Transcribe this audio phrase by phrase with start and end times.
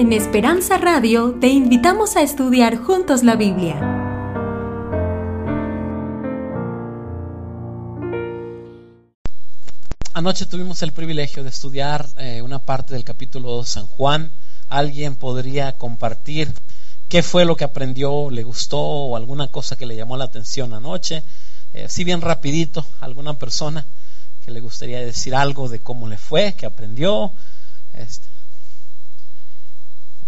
[0.00, 3.78] En Esperanza Radio te invitamos a estudiar juntos la Biblia.
[10.14, 14.32] Anoche tuvimos el privilegio de estudiar eh, una parte del capítulo de San Juan.
[14.70, 16.50] ¿Alguien podría compartir
[17.10, 20.72] qué fue lo que aprendió, le gustó o alguna cosa que le llamó la atención
[20.72, 21.24] anoche?
[21.74, 23.86] Eh, si bien rapidito, alguna persona
[24.42, 27.34] que le gustaría decir algo de cómo le fue, que aprendió.
[27.92, 28.39] Este,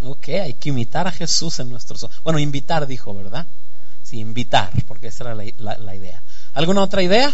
[0.05, 2.07] Ok, hay que imitar a Jesús en nuestros...
[2.23, 3.47] Bueno, invitar dijo, ¿verdad?
[4.01, 6.21] Sí, invitar, porque esa era la, idea.
[6.53, 7.33] ¿Alguna otra idea?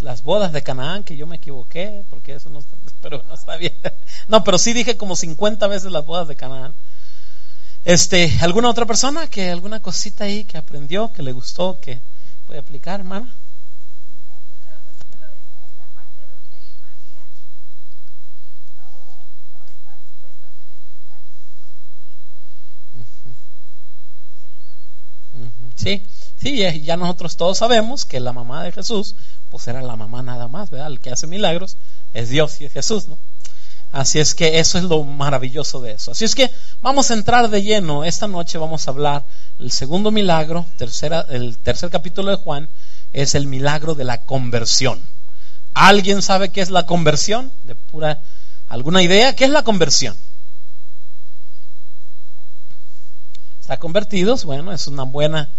[0.00, 2.62] Las bodas de Canaán, que yo me equivoqué, porque eso no,
[3.00, 3.74] pero no está bien.
[4.28, 6.74] No, pero sí dije como 50 veces las bodas de Canaán.
[7.84, 12.02] Este, ¿alguna otra persona que alguna cosita ahí que aprendió, que le gustó, que
[12.46, 13.34] puede aplicar, hermana?
[25.78, 26.02] Sí,
[26.40, 29.14] sí, ya nosotros todos sabemos que la mamá de Jesús,
[29.48, 30.88] pues era la mamá nada más, ¿verdad?
[30.88, 31.76] El que hace milagros
[32.12, 33.16] es Dios y es Jesús, ¿no?
[33.92, 36.10] Así es que eso es lo maravilloso de eso.
[36.10, 36.50] Así es que
[36.82, 38.04] vamos a entrar de lleno.
[38.04, 39.24] Esta noche vamos a hablar
[39.58, 42.68] el segundo milagro, tercera, el tercer capítulo de Juan,
[43.12, 45.00] es el milagro de la conversión.
[45.74, 47.52] ¿Alguien sabe qué es la conversión?
[47.62, 48.20] De pura
[48.66, 50.16] alguna idea, ¿qué es la conversión?
[53.68, 55.50] Está convertidos, bueno, es una buena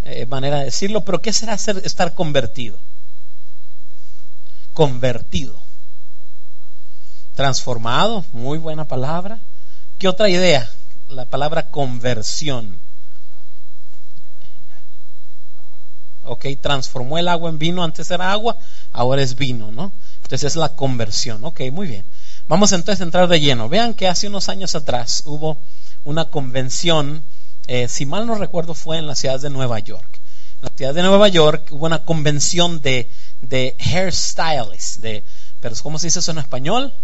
[0.00, 2.80] eh, manera de decirlo, pero ¿qué será ser, estar convertido?
[4.72, 5.60] Convertido.
[7.34, 9.40] Transformado, muy buena palabra.
[9.98, 10.70] ¿Qué otra idea?
[11.10, 12.80] La palabra conversión.
[16.22, 18.56] Ok, transformó el agua en vino, antes era agua,
[18.90, 19.92] ahora es vino, ¿no?
[20.22, 22.06] Entonces es la conversión, ok, muy bien.
[22.48, 23.68] Vamos entonces a entrar de lleno.
[23.68, 25.58] Vean que hace unos años atrás hubo
[26.04, 27.22] una convención
[27.66, 30.20] eh, si mal no recuerdo, fue en la ciudad de Nueva York.
[30.56, 33.10] En la ciudad de Nueva York hubo una convención de,
[33.40, 35.24] de hairstylists, de,
[35.60, 36.94] pero ¿cómo se dice eso en español?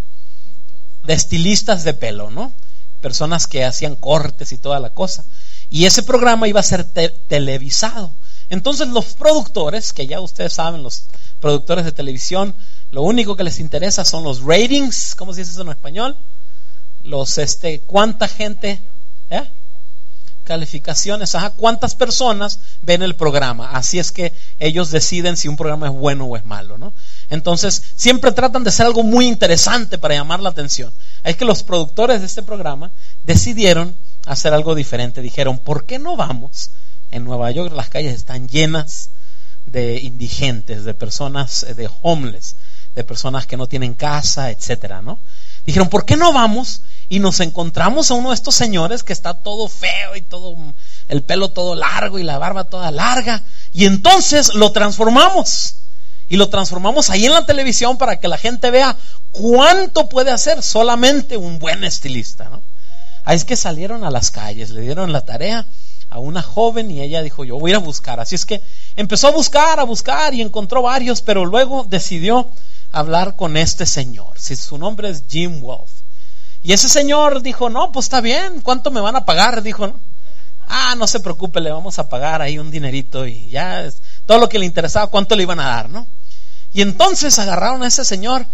[1.04, 2.52] De estilistas de pelo, ¿no?
[3.00, 5.24] Personas que hacían cortes y toda la cosa.
[5.70, 8.12] Y ese programa iba a ser televisado.
[8.48, 11.06] Entonces los productores, que ya ustedes saben, los
[11.40, 12.54] productores de televisión,
[12.90, 16.16] lo único que les interesa son los ratings, ¿cómo se dice eso en español?
[17.02, 18.82] Los, este, cuánta gente,
[19.30, 19.50] ¿eh?
[20.46, 23.72] Calificaciones, ajá, cuántas personas ven el programa.
[23.72, 26.94] Así es que ellos deciden si un programa es bueno o es malo, ¿no?
[27.28, 30.92] Entonces, siempre tratan de hacer algo muy interesante para llamar la atención.
[31.24, 32.92] Es que los productores de este programa
[33.24, 35.20] decidieron hacer algo diferente.
[35.20, 36.70] Dijeron, ¿por qué no vamos?
[37.10, 39.10] En Nueva York las calles están llenas
[39.66, 42.56] de indigentes, de personas, eh, de homeless,
[42.94, 45.18] de personas que no tienen casa, etcétera, ¿no?
[45.64, 49.34] Dijeron, ¿por qué no vamos y nos encontramos a uno de estos señores que está
[49.34, 50.56] todo feo y todo
[51.08, 55.76] el pelo todo largo y la barba toda larga y entonces lo transformamos
[56.28, 58.96] y lo transformamos ahí en la televisión para que la gente vea
[59.30, 62.62] cuánto puede hacer solamente un buen estilista, ¿no?
[63.24, 65.66] Ahí es que salieron a las calles, le dieron la tarea
[66.10, 68.20] a una joven y ella dijo, yo voy a ir a buscar.
[68.20, 68.62] Así es que
[68.94, 72.50] empezó a buscar, a buscar y encontró varios, pero luego decidió
[72.92, 74.38] hablar con este señor.
[74.38, 75.90] Si su nombre es Jim Wolf.
[76.66, 79.62] Y ese señor dijo, no, pues está bien, ¿cuánto me van a pagar?
[79.62, 80.00] Dijo.
[80.66, 83.88] Ah, no se preocupe, le vamos a pagar ahí un dinerito y ya
[84.26, 86.08] todo lo que le interesaba, ¿cuánto le iban a dar, no?
[86.72, 88.46] Y entonces agarraron a ese señor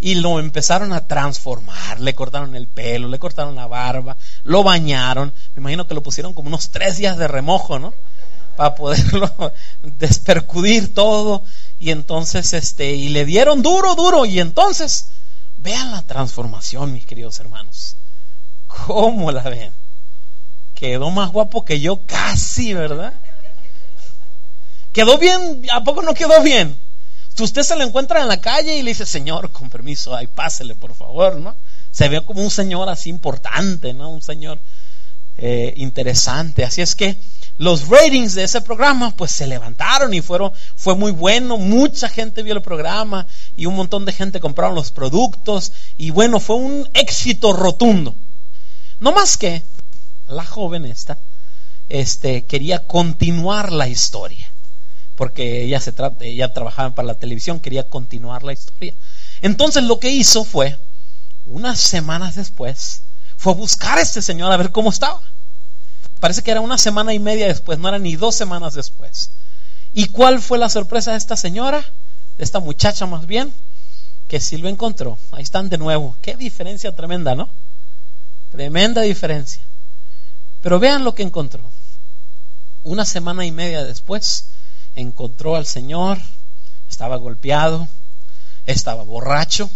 [0.00, 2.00] y lo empezaron a transformar.
[2.00, 5.34] Le cortaron el pelo, le cortaron la barba, lo bañaron.
[5.54, 7.92] Me imagino que lo pusieron como unos tres días de remojo, ¿no?
[8.56, 9.30] Para poderlo
[9.82, 11.42] despercudir todo.
[11.78, 14.24] Y entonces, este, y le dieron duro, duro.
[14.24, 15.08] Y entonces
[15.58, 17.96] Vean la transformación, mis queridos hermanos.
[18.66, 19.72] ¿Cómo la ven?
[20.74, 23.12] Quedó más guapo que yo casi, ¿verdad?
[24.92, 25.62] ¿Quedó bien?
[25.72, 26.78] ¿A poco no quedó bien?
[27.40, 30.74] Usted se lo encuentra en la calle y le dice, Señor, con permiso, ahí pásele,
[30.74, 31.56] por favor, ¿no?
[31.90, 34.10] Se ve como un señor así importante, ¿no?
[34.10, 34.60] Un señor
[35.36, 36.64] eh, interesante.
[36.64, 37.20] Así es que
[37.58, 42.44] los ratings de ese programa pues se levantaron y fueron, fue muy bueno, mucha gente
[42.44, 43.26] vio el programa
[43.56, 48.14] y un montón de gente compraron los productos y bueno, fue un éxito rotundo.
[49.00, 49.64] No más que
[50.28, 51.18] la joven esta
[51.88, 54.52] este, quería continuar la historia,
[55.16, 58.94] porque ella, se ella trabajaba para la televisión, quería continuar la historia.
[59.40, 60.78] Entonces lo que hizo fue,
[61.44, 63.02] unas semanas después,
[63.36, 65.22] fue a buscar a este señor a ver cómo estaba.
[66.20, 69.30] Parece que era una semana y media después, no era ni dos semanas después.
[69.92, 71.84] ¿Y cuál fue la sorpresa de esta señora?
[72.36, 73.52] De esta muchacha más bien.
[74.26, 75.18] que sí lo encontró.
[75.32, 76.16] Ahí están de nuevo.
[76.20, 77.48] Qué diferencia tremenda, ¿no?
[78.50, 79.62] Tremenda diferencia.
[80.60, 81.62] Pero vean lo que encontró.
[82.82, 84.48] Una semana y media después,
[84.94, 86.18] encontró al Señor,
[86.88, 87.88] estaba golpeado,
[88.66, 89.70] estaba borracho,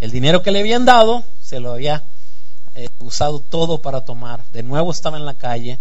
[0.00, 2.02] el dinero que le habían dado se lo había
[2.74, 5.78] eh, usado todo para tomar, de nuevo estaba en la calle,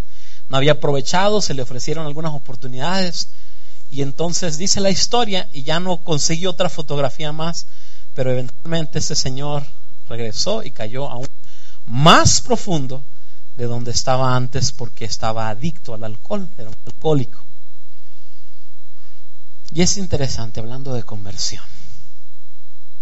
[0.50, 3.30] no había aprovechado, se le ofrecieron algunas oportunidades
[3.90, 7.68] y entonces dice la historia y ya no consiguió otra fotografía más,
[8.13, 9.63] pero eventualmente ese señor
[10.07, 11.28] regresó y cayó aún
[11.86, 13.04] más profundo
[13.56, 17.44] de donde estaba antes porque estaba adicto al alcohol, era un alcohólico.
[19.72, 21.63] Y es interesante hablando de conversión.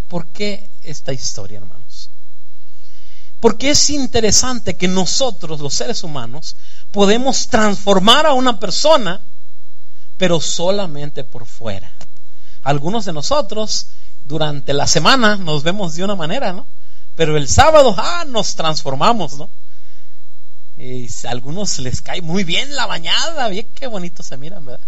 [0.08, 1.91] ¿Por qué esta historia, hermanos?
[3.42, 6.56] Porque es interesante que nosotros, los seres humanos,
[6.92, 9.20] podemos transformar a una persona,
[10.16, 11.92] pero solamente por fuera.
[12.62, 13.88] Algunos de nosotros
[14.26, 16.68] durante la semana nos vemos de una manera, ¿no?
[17.16, 19.50] Pero el sábado, ah, nos transformamos, ¿no?
[20.78, 24.86] Y a algunos les cae muy bien la bañada, bien qué bonito se miran, ¿verdad?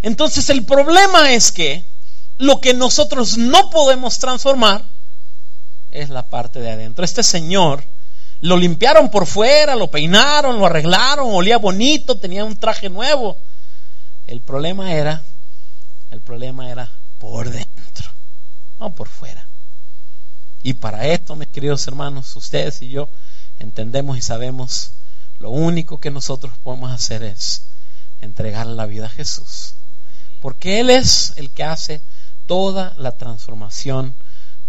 [0.00, 1.84] Entonces el problema es que
[2.38, 4.84] lo que nosotros no podemos transformar
[5.90, 7.04] es la parte de adentro.
[7.04, 7.84] Este señor
[8.40, 13.38] lo limpiaron por fuera, lo peinaron, lo arreglaron, olía bonito, tenía un traje nuevo.
[14.26, 15.22] El problema era,
[16.10, 18.10] el problema era por dentro,
[18.78, 19.48] no por fuera.
[20.62, 23.08] Y para esto, mis queridos hermanos, ustedes y yo
[23.58, 24.92] entendemos y sabemos,
[25.38, 27.62] lo único que nosotros podemos hacer es
[28.20, 29.74] entregar la vida a Jesús.
[30.40, 32.02] Porque Él es el que hace
[32.46, 34.14] toda la transformación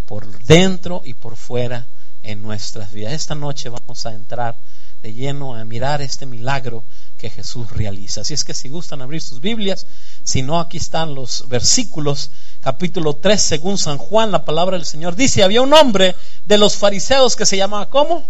[0.10, 1.88] por dentro y por fuera
[2.24, 3.14] en nuestras vidas.
[3.14, 4.58] Esta noche vamos a entrar
[5.04, 6.84] de lleno a mirar este milagro
[7.20, 8.22] que Jesús realiza.
[8.22, 9.86] Así es que si gustan abrir sus Biblias,
[10.24, 15.16] si no, aquí están los versículos, capítulo 3, según San Juan, la palabra del Señor
[15.16, 18.28] dice, había un hombre de los fariseos que se llamaba ¿cómo?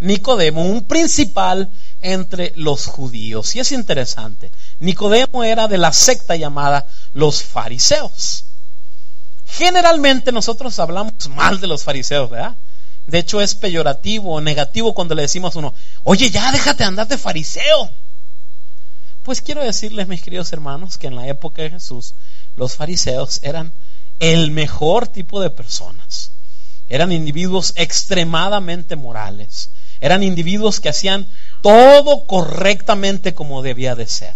[0.00, 1.70] Nicodemo, un principal
[2.00, 3.54] entre los judíos.
[3.54, 8.45] Y es interesante, Nicodemo era de la secta llamada los fariseos.
[9.56, 12.56] Generalmente nosotros hablamos mal de los fariseos, ¿verdad?
[13.06, 17.08] De hecho es peyorativo o negativo cuando le decimos a uno, oye, ya déjate andar
[17.08, 17.90] de fariseo.
[19.22, 22.14] Pues quiero decirles, mis queridos hermanos, que en la época de Jesús
[22.54, 23.72] los fariseos eran
[24.20, 26.32] el mejor tipo de personas.
[26.88, 29.70] Eran individuos extremadamente morales.
[30.00, 31.26] Eran individuos que hacían
[31.62, 34.34] todo correctamente como debía de ser.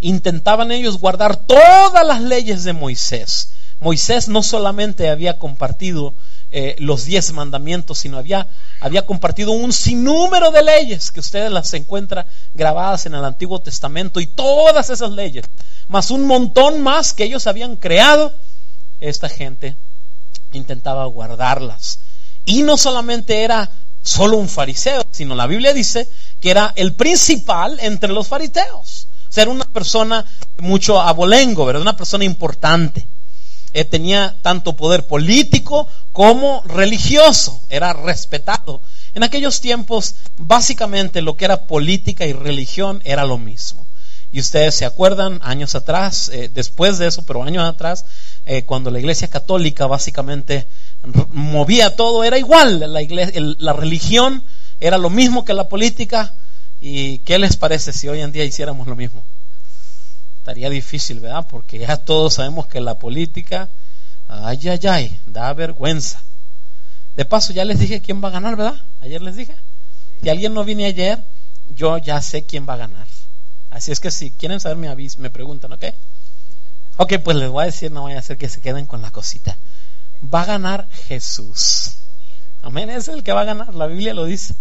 [0.00, 3.50] Intentaban ellos guardar todas las leyes de Moisés.
[3.84, 6.14] Moisés no solamente había compartido
[6.50, 8.48] eh, los diez mandamientos, sino había,
[8.80, 14.20] había compartido un sinnúmero de leyes que ustedes las encuentran grabadas en el Antiguo Testamento
[14.20, 15.44] y todas esas leyes,
[15.88, 18.34] más un montón más que ellos habían creado,
[19.00, 19.76] esta gente
[20.52, 21.98] intentaba guardarlas.
[22.46, 23.70] Y no solamente era
[24.00, 26.08] solo un fariseo, sino la Biblia dice
[26.40, 29.08] que era el principal entre los fariseos.
[29.28, 30.24] O sea, era una persona
[30.56, 31.82] mucho abolengo, ¿verdad?
[31.82, 33.06] Una persona importante.
[33.74, 38.80] Eh, tenía tanto poder político como religioso, era respetado.
[39.14, 43.84] En aquellos tiempos, básicamente lo que era política y religión era lo mismo.
[44.30, 48.04] Y ustedes se acuerdan, años atrás, eh, después de eso, pero años atrás,
[48.46, 50.68] eh, cuando la Iglesia Católica básicamente
[51.32, 52.78] movía todo, era igual.
[52.92, 54.44] La, iglesia, la religión
[54.78, 56.32] era lo mismo que la política.
[56.80, 59.24] ¿Y qué les parece si hoy en día hiciéramos lo mismo?
[60.44, 61.46] Estaría difícil, ¿verdad?
[61.48, 63.70] Porque ya todos sabemos que la política,
[64.28, 66.22] ay, ay, ay, da vergüenza.
[67.16, 68.78] De paso, ya les dije quién va a ganar, ¿verdad?
[69.00, 69.56] Ayer les dije.
[70.20, 71.24] Si alguien no viene ayer,
[71.70, 73.06] yo ya sé quién va a ganar.
[73.70, 75.84] Así es que si quieren saber, me aviso, me preguntan, ¿ok?
[76.98, 79.10] Ok, pues les voy a decir, no voy a hacer que se queden con la
[79.10, 79.56] cosita.
[80.22, 81.94] Va a ganar Jesús.
[82.60, 84.54] Amén, es el que va a ganar, la Biblia lo dice.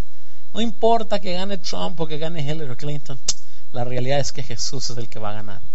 [0.53, 3.19] No importa que gane Trump o que gane Hillary Clinton,
[3.73, 5.72] la realidad es que Jesús es el que va a ganar.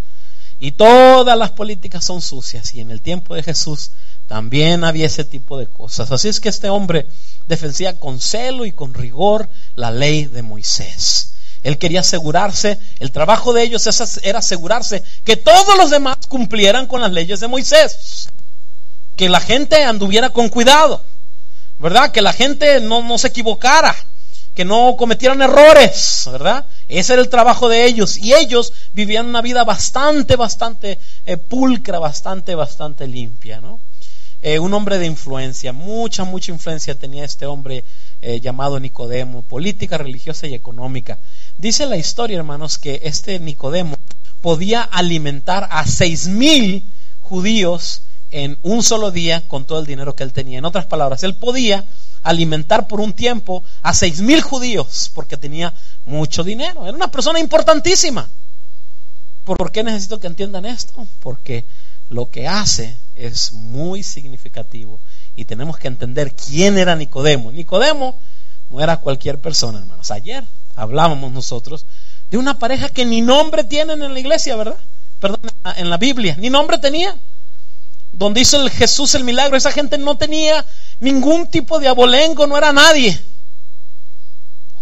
[0.60, 2.74] Y todas las políticas son sucias.
[2.74, 3.92] Y en el tiempo de Jesús
[4.26, 6.10] también había ese tipo de cosas.
[6.10, 7.06] Así es que este hombre
[7.46, 11.32] defendía con celo y con rigor la ley de Moisés.
[11.62, 13.88] Él quería asegurarse, el trabajo de ellos
[14.22, 18.28] era asegurarse que todos los demás cumplieran con las leyes de Moisés.
[19.16, 21.04] Que la gente anduviera con cuidado,
[21.78, 22.12] ¿verdad?
[22.12, 23.94] Que la gente no, no se equivocara,
[24.58, 26.66] que no cometieran errores, ¿verdad?
[26.88, 28.16] Ese era el trabajo de ellos.
[28.16, 33.78] Y ellos vivían una vida bastante, bastante eh, pulcra, bastante, bastante limpia, ¿no?
[34.42, 37.84] Eh, un hombre de influencia, mucha, mucha influencia tenía este hombre
[38.20, 41.20] eh, llamado Nicodemo, política, religiosa y económica.
[41.56, 43.94] Dice la historia, hermanos, que este Nicodemo
[44.40, 46.84] podía alimentar a seis mil
[47.20, 50.58] judíos en un solo día con todo el dinero que él tenía.
[50.58, 51.84] En otras palabras, él podía
[52.28, 55.72] alimentar por un tiempo a seis mil judíos porque tenía
[56.04, 56.86] mucho dinero.
[56.86, 58.28] Era una persona importantísima.
[59.44, 61.06] ¿Por qué necesito que entiendan esto?
[61.20, 61.64] Porque
[62.10, 65.00] lo que hace es muy significativo
[65.36, 67.50] y tenemos que entender quién era Nicodemo.
[67.50, 68.18] Nicodemo
[68.68, 70.10] no era cualquier persona, hermanos.
[70.10, 70.44] Ayer
[70.74, 71.86] hablábamos nosotros
[72.30, 74.78] de una pareja que ni nombre tienen en la iglesia, ¿verdad?
[75.18, 75.40] Perdón,
[75.76, 77.16] en la Biblia, ni nombre tenía.
[78.18, 80.66] Donde hizo Jesús el milagro, esa gente no tenía
[80.98, 83.18] ningún tipo de abolengo, no era nadie.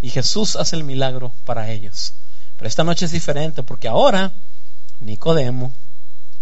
[0.00, 2.14] Y Jesús hace el milagro para ellos.
[2.56, 4.32] Pero esta noche es diferente porque ahora
[5.00, 5.74] Nicodemo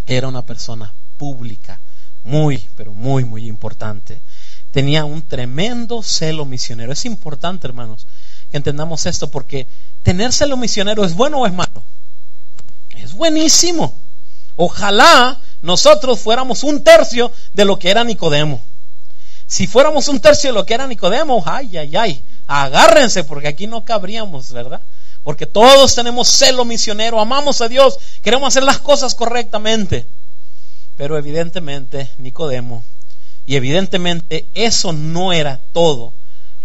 [0.07, 1.81] era una persona pública,
[2.23, 4.23] muy, pero muy, muy importante.
[4.71, 6.93] Tenía un tremendo celo misionero.
[6.93, 8.07] Es importante, hermanos,
[8.53, 9.67] que entendamos esto porque
[10.05, 11.83] tener celo misionero es bueno o es malo.
[12.97, 13.99] Es buenísimo.
[14.55, 18.61] Ojalá nosotros fuéramos un tercio de lo que era Nicodemo.
[19.47, 23.67] Si fuéramos un tercio de lo que era Nicodemo, ay, ay, ay, agárrense porque aquí
[23.67, 24.83] no cabríamos, ¿verdad?
[25.23, 30.07] Porque todos tenemos celo misionero, amamos a Dios, queremos hacer las cosas correctamente.
[30.99, 32.85] Pero evidentemente Nicodemo,
[33.47, 36.13] y evidentemente eso no era todo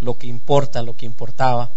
[0.01, 1.71] lo que importa, lo que importaba.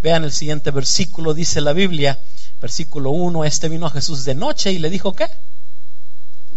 [0.00, 2.20] Vean el siguiente versículo, dice la Biblia,
[2.60, 5.26] versículo 1, este vino a Jesús de noche y le dijo, ¿qué?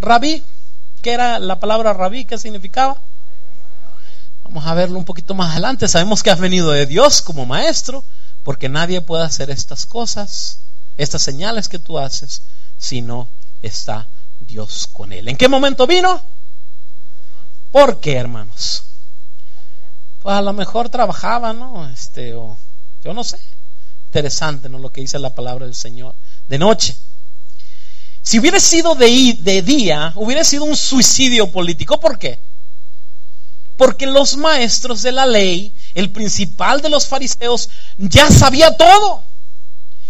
[0.01, 0.43] Rabí,
[1.01, 2.25] ¿qué era la palabra rabí?
[2.25, 3.01] ¿Qué significaba?
[4.43, 5.87] Vamos a verlo un poquito más adelante.
[5.87, 8.03] Sabemos que has venido de Dios como maestro
[8.43, 10.59] porque nadie puede hacer estas cosas,
[10.97, 12.41] estas señales que tú haces,
[12.77, 13.29] si no
[13.61, 14.07] está
[14.39, 15.27] Dios con él.
[15.27, 16.21] ¿En qué momento vino?
[17.71, 18.83] ¿Por qué, hermanos?
[20.19, 21.87] Pues a lo mejor trabajaba, ¿no?
[21.89, 22.57] Este, o
[23.03, 23.39] yo no sé.
[24.07, 24.79] Interesante, ¿no?
[24.79, 26.15] Lo que dice la palabra del Señor.
[26.47, 26.97] De noche.
[28.31, 31.99] Si hubiera sido de, de día, hubiera sido un suicidio político.
[31.99, 32.39] ¿Por qué?
[33.75, 39.25] Porque los maestros de la ley el principal de los fariseos, ya sabía todo.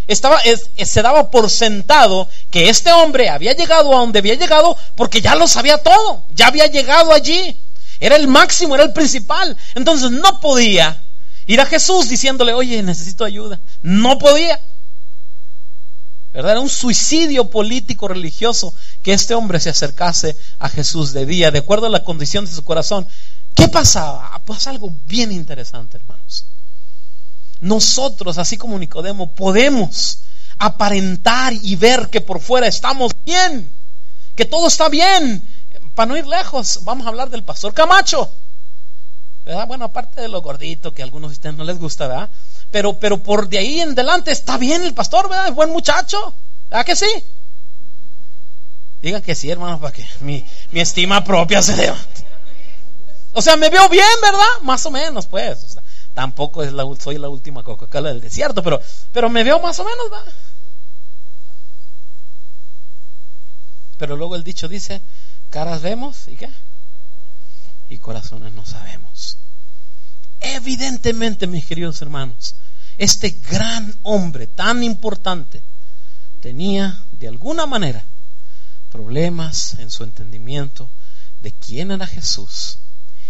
[0.05, 5.19] Estaba, se daba por sentado que este hombre había llegado a donde había llegado porque
[5.19, 7.59] ya lo sabía todo, ya había llegado allí.
[7.99, 9.57] Era el máximo, era el principal.
[9.73, 11.01] Entonces no podía
[11.47, 13.59] ir a Jesús diciéndole, oye, necesito ayuda.
[13.81, 14.61] No podía.
[16.33, 16.51] ¿Verdad?
[16.51, 18.73] Era un suicidio político religioso
[19.03, 22.51] que este hombre se acercase a Jesús de día, de acuerdo a la condición de
[22.51, 23.07] su corazón.
[23.53, 24.41] ¿Qué pasaba?
[24.45, 26.45] Pues algo bien interesante, hermanos.
[27.59, 30.19] Nosotros, así como Nicodemo, podemos
[30.57, 33.71] aparentar y ver que por fuera estamos bien,
[34.35, 35.43] que todo está bien.
[35.95, 38.31] Para no ir lejos, vamos a hablar del pastor Camacho.
[39.45, 39.67] ¿verdad?
[39.67, 42.29] Bueno, aparte de lo gordito que a algunos de ustedes no les gusta, ¿verdad?
[42.71, 45.49] Pero, pero por de ahí en adelante está bien el pastor, ¿verdad?
[45.49, 46.33] Es buen muchacho.
[46.69, 47.11] ¿Verdad que sí?
[49.01, 52.25] Digan que sí, hermanos, para que mi, mi estima propia se levante.
[53.33, 54.61] O sea, me veo bien, ¿verdad?
[54.61, 55.77] Más o menos, pues.
[56.13, 56.61] tampoco
[56.97, 58.79] soy la última Coca-Cola del desierto, pero,
[59.11, 60.33] pero me veo más o menos, ¿verdad?
[63.97, 65.01] Pero luego el dicho dice,
[65.49, 66.49] caras vemos y qué?
[67.89, 69.10] Y corazones no sabemos.
[70.41, 72.55] Evidentemente, mis queridos hermanos,
[72.97, 75.63] este gran hombre tan importante
[76.41, 78.03] tenía de alguna manera
[78.89, 80.89] problemas en su entendimiento
[81.41, 82.79] de quién era Jesús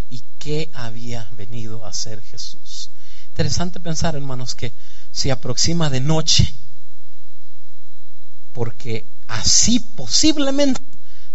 [0.09, 2.89] y qué había venido a hacer Jesús.
[3.27, 4.73] Interesante pensar, hermanos, que
[5.11, 6.53] se aproxima de noche,
[8.53, 10.81] porque así posiblemente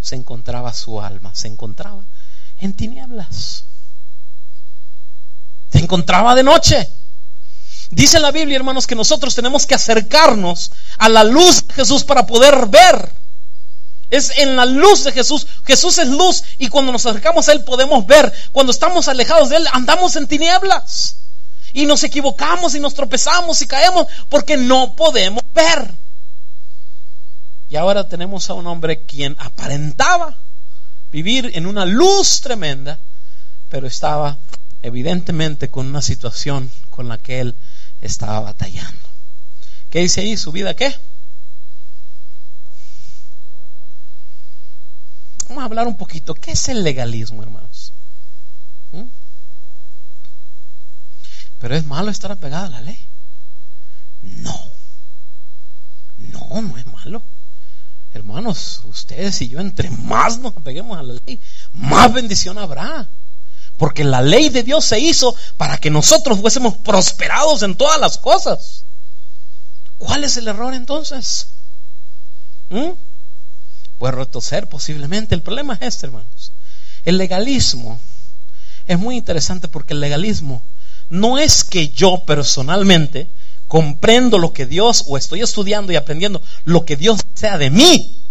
[0.01, 2.05] se encontraba su alma, se encontraba
[2.59, 3.65] en tinieblas,
[5.71, 6.89] se encontraba de noche.
[7.91, 12.27] Dice la Biblia, hermanos, que nosotros tenemos que acercarnos a la luz de Jesús para
[12.27, 13.13] poder ver.
[14.11, 15.47] Es en la luz de Jesús.
[15.65, 18.33] Jesús es luz y cuando nos acercamos a Él podemos ver.
[18.53, 21.17] Cuando estamos alejados de Él andamos en tinieblas.
[21.73, 25.93] Y nos equivocamos y nos tropezamos y caemos porque no podemos ver.
[27.69, 30.39] Y ahora tenemos a un hombre quien aparentaba
[31.11, 33.01] vivir en una luz tremenda,
[33.69, 34.39] pero estaba
[34.87, 37.57] evidentemente con una situación con la que él
[38.01, 39.09] estaba batallando.
[39.91, 40.37] ¿Qué dice ahí?
[40.37, 40.95] ¿Su vida qué?
[45.49, 46.35] Vamos a hablar un poquito.
[46.35, 47.93] ¿Qué es el legalismo, hermanos?
[48.93, 49.07] ¿Mm?
[51.59, 52.99] ¿Pero es malo estar apegado a la ley?
[54.23, 54.61] No.
[56.19, 57.25] No, no es malo.
[58.13, 61.41] Hermanos, ustedes y yo, entre más nos apeguemos a la ley,
[61.73, 63.09] más bendición habrá.
[63.77, 68.19] Porque la ley de Dios se hizo para que nosotros fuésemos prosperados en todas las
[68.19, 68.85] cosas.
[69.99, 71.49] ¿Cuál es el error entonces?
[72.71, 72.93] ¿Mm?
[73.99, 75.35] puede retroceder posiblemente.
[75.35, 76.53] El problema es este, hermanos,
[77.05, 78.01] El legalismo
[78.87, 80.63] es muy interesante porque el legalismo
[81.09, 83.31] no es que yo personalmente
[83.67, 88.23] comprendo lo que Dios o estoy estudiando y aprendiendo lo que Dios desea de mí,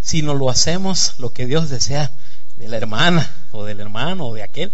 [0.00, 2.12] sino lo hacemos lo que Dios desea
[2.56, 4.72] de la hermana o del hermano o de aquel,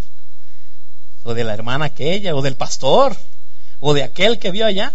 [1.25, 3.17] o de la hermana aquella o del pastor
[3.81, 4.93] o de aquel que vio allá.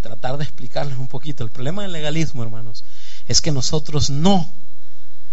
[0.00, 1.44] Tratar de explicarles un poquito.
[1.44, 2.84] El problema del legalismo, hermanos,
[3.26, 4.52] es que nosotros no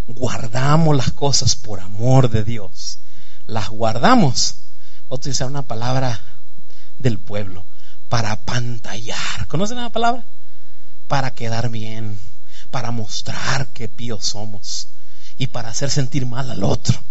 [0.07, 2.99] guardamos las cosas por amor de Dios.
[3.47, 4.55] Las guardamos.
[5.07, 6.21] Voy a utilizar una palabra
[6.99, 7.65] del pueblo.
[8.07, 9.47] Para pantallar.
[9.47, 10.23] ¿Conocen la palabra?
[11.07, 12.19] Para quedar bien.
[12.71, 14.87] Para mostrar que píos somos.
[15.37, 17.01] Y para hacer sentir mal al otro.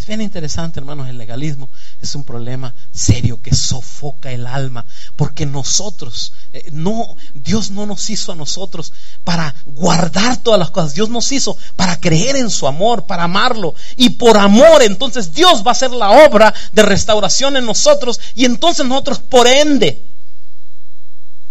[0.00, 1.68] Es bien interesante, hermanos, el legalismo
[2.00, 8.08] es un problema serio que sofoca el alma, porque nosotros, eh, no, Dios no nos
[8.08, 12.66] hizo a nosotros para guardar todas las cosas, Dios nos hizo para creer en su
[12.66, 17.58] amor, para amarlo, y por amor entonces Dios va a hacer la obra de restauración
[17.58, 20.02] en nosotros, y entonces nosotros por ende,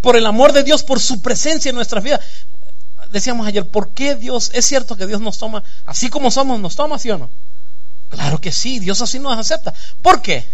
[0.02, 2.22] por el amor de Dios, por su presencia en nuestras vidas,
[3.12, 6.76] decíamos ayer, ¿por qué Dios, es cierto que Dios nos toma, así como somos, nos
[6.76, 7.30] toma, sí o no?
[8.10, 9.74] Claro que sí, Dios así nos acepta.
[10.02, 10.48] ¿Por qué?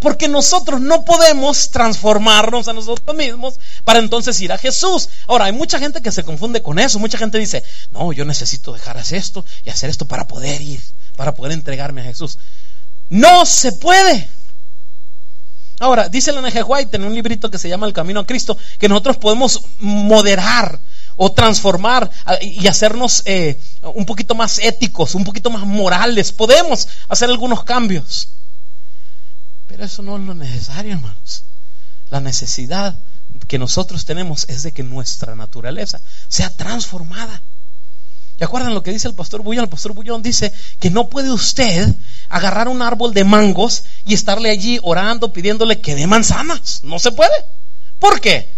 [0.00, 5.08] Porque nosotros no podemos transformarnos a nosotros mismos para entonces ir a Jesús.
[5.26, 6.98] Ahora, hay mucha gente que se confunde con eso.
[6.98, 10.82] Mucha gente dice, no, yo necesito dejar esto y hacer esto para poder ir,
[11.16, 12.38] para poder entregarme a Jesús.
[13.08, 14.28] No se puede.
[15.80, 16.62] Ahora, dice la N.G.
[16.62, 20.80] White en un librito que se llama El Camino a Cristo, que nosotros podemos moderar
[21.16, 26.32] o transformar y hacernos eh, un poquito más éticos, un poquito más morales.
[26.32, 28.28] Podemos hacer algunos cambios.
[29.66, 31.44] Pero eso no es lo necesario, hermanos.
[32.10, 32.98] La necesidad
[33.48, 37.42] que nosotros tenemos es de que nuestra naturaleza sea transformada.
[38.38, 39.64] ¿Y acuerdan lo que dice el pastor Bullón?
[39.64, 41.94] El pastor Bullón dice que no puede usted
[42.28, 46.80] agarrar un árbol de mangos y estarle allí orando, pidiéndole que dé manzanas.
[46.82, 47.34] No se puede.
[47.98, 48.52] ¿Por qué?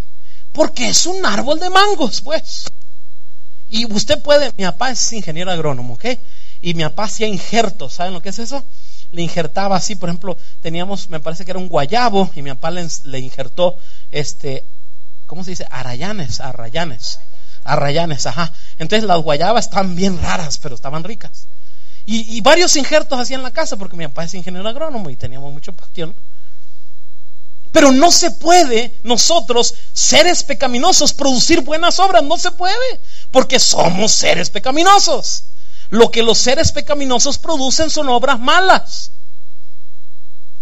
[0.53, 2.67] Porque es un árbol de mangos, pues.
[3.69, 6.05] Y usted puede, mi papá es ingeniero agrónomo, ¿ok?
[6.61, 8.65] Y mi papá hacía injertos, ¿saben lo que es eso?
[9.11, 12.71] Le injertaba así, por ejemplo, teníamos, me parece que era un guayabo, y mi papá
[12.71, 13.77] le, injertó,
[14.11, 14.65] este,
[15.27, 15.67] ¿cómo se dice?
[15.71, 17.19] Arayanes, arrayanes,
[17.67, 18.53] arrayanes, ajá.
[18.79, 21.49] Entonces las guayabas estaban bien raras, pero estaban ricas.
[22.09, 25.53] Y, varios injertos hacía en la casa, porque mi papá es ingeniero agrónomo y teníamos
[25.53, 26.15] mucho patio,
[27.73, 32.23] pero no se puede nosotros, seres pecaminosos, producir buenas obras.
[32.23, 33.01] No se puede,
[33.33, 35.45] porque somos seres pecaminosos.
[35.91, 39.11] Lo que los seres pecaminosos producen son obras malas.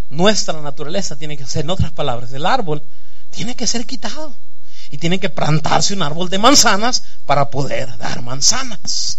[0.08, 2.82] Nuestra naturaleza tiene que ser, en otras palabras, el árbol
[3.30, 4.34] tiene que ser quitado.
[4.94, 9.18] Y tiene que plantarse un árbol de manzanas para poder dar manzanas.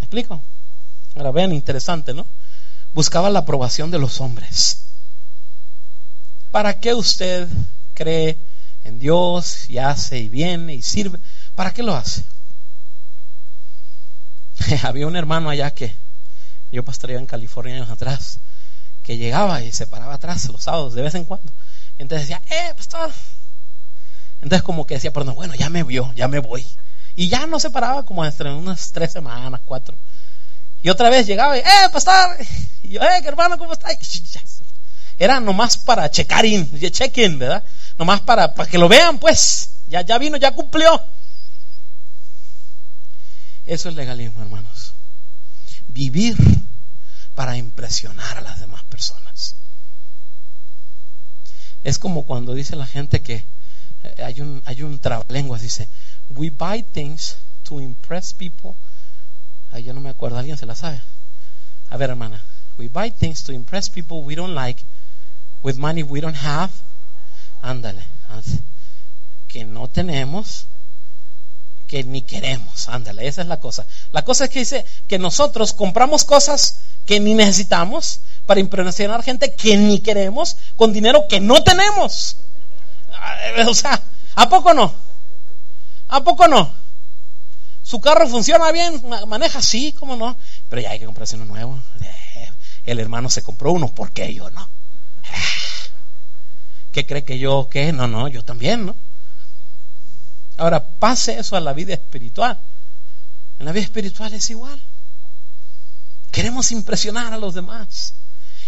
[0.00, 0.42] ¿Me explico?
[1.14, 2.26] Ahora vean, interesante, ¿no?
[2.92, 4.86] Buscaba la aprobación de los hombres.
[6.50, 7.46] ¿Para qué usted
[7.94, 8.40] cree
[8.82, 11.20] en Dios y hace y viene y sirve?
[11.54, 12.24] ¿Para qué lo hace?
[14.82, 15.94] Había un hermano allá que
[16.72, 18.40] yo pastoreaba en California años atrás,
[19.04, 21.52] que llegaba y se paraba atrás los sábados de vez en cuando.
[21.98, 23.12] entonces decía, eh, pastor.
[24.46, 26.64] Entonces como que decía, pero no, bueno, ya me vio, ya me voy.
[27.16, 29.98] Y ya no se paraba como entre unas tres semanas, cuatro.
[30.82, 32.36] Y otra vez llegaba y, eh, pastor.
[32.80, 33.88] Y yo, eh, hermano, ¿cómo está?
[35.18, 37.64] era nomás para checar in, check in, ¿verdad?
[37.98, 39.70] Nomás para, para que lo vean, pues.
[39.88, 41.02] Ya, ya vino, ya cumplió.
[43.66, 44.92] Eso es legalismo, hermanos.
[45.88, 46.36] Vivir
[47.34, 49.56] para impresionar a las demás personas.
[51.82, 53.44] Es como cuando dice la gente que
[54.18, 55.88] hay un, hay un trabalenguas, dice,
[56.30, 58.74] we buy things to impress people.
[59.72, 61.00] Ay, yo no me acuerdo, alguien se la sabe.
[61.88, 62.42] A ver, hermana,
[62.78, 64.82] we buy things to impress people we don't like
[65.62, 66.70] with money we don't have.
[67.62, 68.04] Ándale,
[69.48, 70.66] que no tenemos,
[71.86, 72.88] que ni queremos.
[72.88, 73.86] Ándale, esa es la cosa.
[74.12, 79.54] La cosa es que dice que nosotros compramos cosas que ni necesitamos para impresionar gente
[79.54, 82.36] que ni queremos con dinero que no tenemos.
[83.68, 84.02] O sea,
[84.34, 84.94] ¿a poco no?
[86.08, 86.72] ¿A poco no?
[87.82, 89.02] ¿Su carro funciona bien?
[89.26, 89.62] ¿Maneja?
[89.62, 90.36] Sí, ¿cómo no?
[90.68, 91.80] Pero ya hay que comprarse uno nuevo.
[92.00, 92.50] Eh,
[92.84, 94.68] el hermano se compró uno, ¿por qué yo no?
[96.92, 97.92] ¿Qué cree que yo qué?
[97.92, 98.96] No, no, yo también, ¿no?
[100.56, 102.58] Ahora, pase eso a la vida espiritual.
[103.58, 104.82] En la vida espiritual es igual.
[106.30, 108.14] Queremos impresionar a los demás.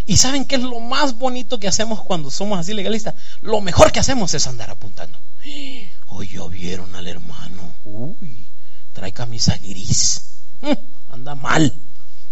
[0.09, 3.15] ¿Y saben qué es lo más bonito que hacemos cuando somos así legalistas?
[3.43, 5.19] Lo mejor que hacemos es andar apuntando.
[6.07, 7.75] Hoy oh, vieron al hermano.
[7.85, 8.49] Uy,
[8.95, 10.23] trae camisa gris.
[10.63, 11.75] Mm, anda mal.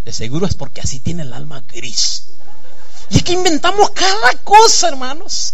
[0.06, 2.28] De seguro es porque así tiene el alma gris.
[3.10, 5.52] Y es que inventamos cada cosa, hermanos.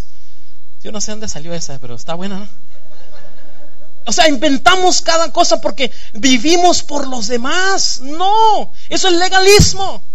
[0.80, 2.48] Yo no sé dónde salió esa, pero está buena, ¿no?
[4.06, 7.98] O sea, inventamos cada cosa porque vivimos por los demás.
[8.00, 10.11] No, eso es legalismo.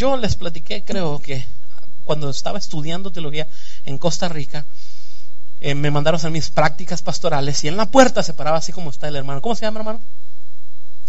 [0.00, 1.44] Yo les platiqué, creo que
[2.04, 3.46] cuando estaba estudiando teología
[3.84, 4.64] en Costa Rica,
[5.60, 8.72] eh, me mandaron a hacer mis prácticas pastorales y en la puerta se paraba así
[8.72, 9.42] como está el hermano.
[9.42, 10.00] ¿Cómo se llama, hermano?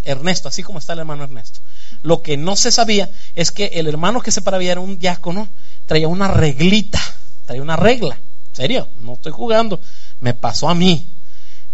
[0.04, 1.62] Ernesto, así como está el hermano Ernesto.
[2.02, 5.48] Lo que no se sabía es que el hermano que se paraba era un diácono,
[5.86, 7.00] traía una reglita,
[7.46, 8.20] traía una regla.
[8.52, 8.90] ¿Serio?
[9.00, 9.80] No estoy jugando.
[10.20, 11.16] Me pasó a mí.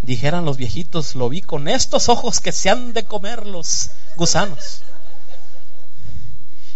[0.04, 4.84] Dijeran los viejitos, lo vi con estos ojos que se han de comer los gusanos.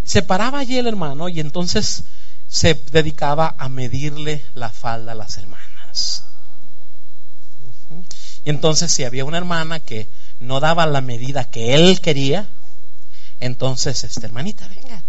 [0.04, 2.04] Se paraba allí el hermano y entonces
[2.48, 6.26] se dedicaba a medirle la falda a las hermanas.
[8.44, 10.10] Y entonces si había una hermana que
[10.40, 12.50] no daba la medida que él quería,
[13.42, 15.04] entonces, este, hermanita, venga.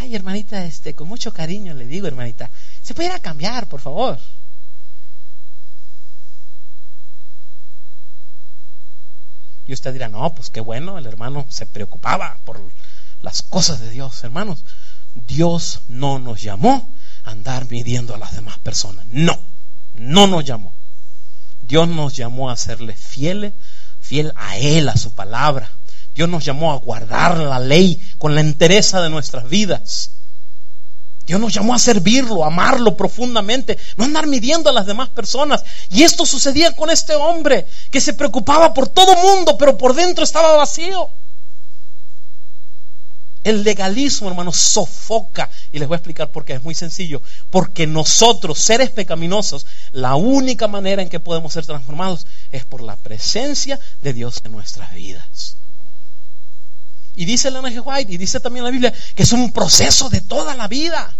[0.00, 2.50] Ay, hermanita, este, con mucho cariño le digo, hermanita,
[2.82, 4.18] ¿se puede cambiar, por favor?
[9.66, 12.60] Y usted dirá, no, pues qué bueno, el hermano se preocupaba por
[13.22, 14.64] las cosas de Dios, hermanos.
[15.14, 16.92] Dios no nos llamó
[17.24, 19.06] a andar midiendo a las demás personas.
[19.10, 19.38] No,
[19.94, 20.74] no nos llamó.
[21.62, 23.52] Dios nos llamó a serle fieles,
[24.00, 25.70] fiel a Él, a su palabra.
[26.14, 30.10] Dios nos llamó a guardar la ley con la entereza de nuestras vidas.
[31.26, 35.62] Dios nos llamó a servirlo, a amarlo profundamente, no andar midiendo a las demás personas.
[35.90, 40.24] Y esto sucedía con este hombre que se preocupaba por todo mundo, pero por dentro
[40.24, 41.10] estaba vacío.
[43.48, 45.48] El legalismo, hermanos, sofoca.
[45.72, 46.52] Y les voy a explicar por qué.
[46.52, 47.22] Es muy sencillo.
[47.48, 52.96] Porque nosotros, seres pecaminosos, la única manera en que podemos ser transformados es por la
[52.96, 55.56] presencia de Dios en nuestras vidas.
[57.14, 57.80] Y dice Elena G.
[57.82, 61.16] White, y dice también la Biblia, que es un proceso de toda la vida.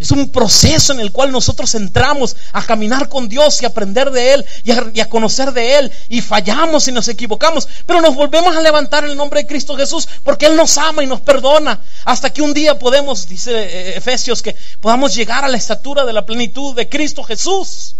[0.00, 4.32] Es un proceso en el cual nosotros entramos a caminar con Dios y aprender de
[4.32, 8.62] Él y a, conocer de Él y fallamos y nos equivocamos, pero nos volvemos a
[8.62, 12.32] levantar en el nombre de Cristo Jesús porque Él nos ama y nos perdona hasta
[12.32, 16.24] que un día podemos, dice eh, Efesios, que podamos llegar a la estatura de la
[16.24, 17.96] plenitud de Cristo Jesús.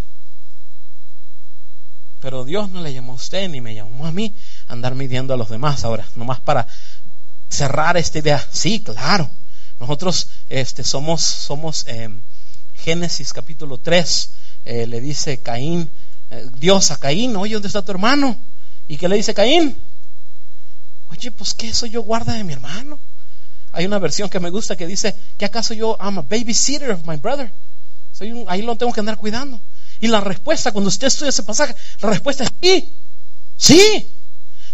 [2.18, 4.34] Pero Dios no le llamó a usted ni me llamó a mí
[4.68, 6.66] a andar midiendo a los demás ahora, nomás para
[7.50, 8.42] cerrar esta idea.
[8.50, 9.30] Sí, claro
[9.80, 12.20] nosotros este, somos, somos em,
[12.74, 14.30] Génesis capítulo 3,
[14.66, 15.90] eh, le dice Caín,
[16.30, 18.36] eh, Dios a Caín, oye, ¿dónde está tu hermano?
[18.86, 19.74] ¿Y qué le dice Caín?
[21.08, 23.00] Oye, pues ¿qué soy yo guarda de mi hermano?
[23.72, 27.06] Hay una versión que me gusta que dice, ¿qué acaso yo I'm a babysitter of
[27.06, 27.50] my brother?
[28.12, 29.60] Soy un, ahí lo tengo que andar cuidando.
[29.98, 32.92] Y la respuesta, cuando usted estudia ese pasaje, la respuesta es sí,
[33.56, 34.12] sí.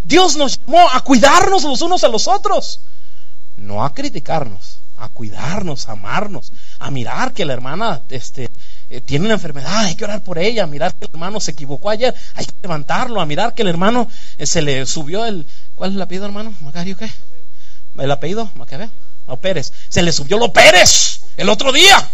[0.02, 2.80] Dios nos llamó a cuidarnos los unos a los otros,
[3.56, 8.48] no a criticarnos a cuidarnos, a amarnos, a mirar que la hermana este,
[8.88, 11.50] eh, tiene una enfermedad, hay que orar por ella, a mirar que el hermano se
[11.52, 15.46] equivocó ayer, hay que levantarlo, a mirar que el hermano eh, se le subió el...
[15.74, 16.54] ¿Cuál es el apellido, hermano?
[16.60, 17.10] ¿Macario qué?
[17.98, 18.50] ¿El apellido?
[18.54, 18.90] ¿Macabeo?
[19.26, 19.72] No, Pérez.
[19.88, 22.08] Se le subió lo Pérez el otro día.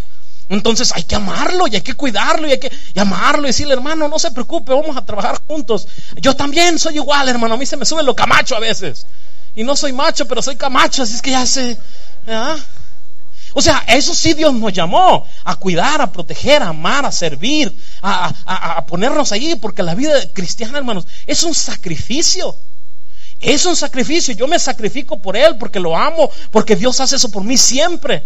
[0.49, 4.09] Entonces hay que amarlo y hay que cuidarlo y hay que amarlo y decirle, hermano,
[4.09, 5.87] no se preocupe, vamos a trabajar juntos.
[6.17, 9.07] Yo también soy igual, hermano, a mí se me sube lo camacho a veces.
[9.55, 11.79] Y no soy macho, pero soy camacho, así es que ya sé,
[13.55, 17.77] o sea, eso sí Dios nos llamó a cuidar, a proteger, a amar, a servir,
[18.01, 22.57] a, ponernos allí, porque la vida cristiana, hermanos, es un sacrificio.
[23.41, 24.35] Es un sacrificio.
[24.35, 28.25] Yo me sacrifico por Él porque lo amo, porque Dios hace eso por mí siempre.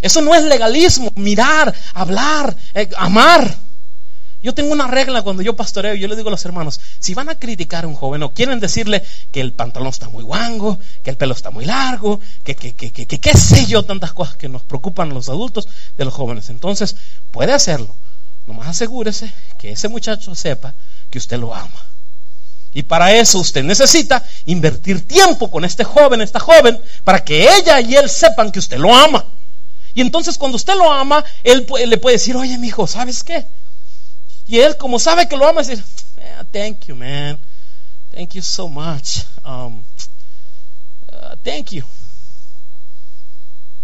[0.00, 3.56] Eso no es legalismo, mirar, hablar, eh, amar.
[4.42, 7.28] Yo tengo una regla cuando yo pastoreo, yo le digo a los hermanos, si van
[7.28, 11.10] a criticar a un joven o quieren decirle que el pantalón está muy guango, que
[11.10, 14.48] el pelo está muy largo, que, que, que, que, qué sé yo, tantas cosas que
[14.48, 16.50] nos preocupan los adultos de los jóvenes.
[16.50, 16.96] Entonces,
[17.30, 17.94] puede hacerlo.
[18.48, 20.74] Nomás asegúrese que ese muchacho sepa
[21.08, 21.86] que usted lo ama.
[22.74, 27.80] Y para eso usted necesita invertir tiempo con este joven, esta joven, para que ella
[27.80, 29.24] y él sepan que usted lo ama.
[29.94, 33.46] Y entonces cuando usted lo ama, él le puede decir, oye, mi hijo, ¿sabes qué?
[34.46, 35.82] Y él, como sabe que lo ama, dice,
[36.52, 37.38] thank you, man.
[38.12, 39.24] Thank you so much.
[39.44, 39.84] Um,
[41.12, 41.84] uh, thank you.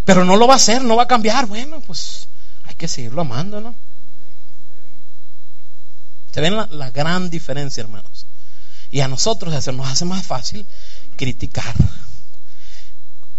[0.05, 1.47] Pero no lo va a hacer, no va a cambiar.
[1.47, 2.29] Bueno, pues
[2.65, 3.75] hay que seguirlo amando, ¿no?
[6.33, 8.27] Se ven la, gran diferencia, hermanos.
[8.91, 10.67] Y a nosotros se nos hace más fácil
[11.17, 11.75] criticar.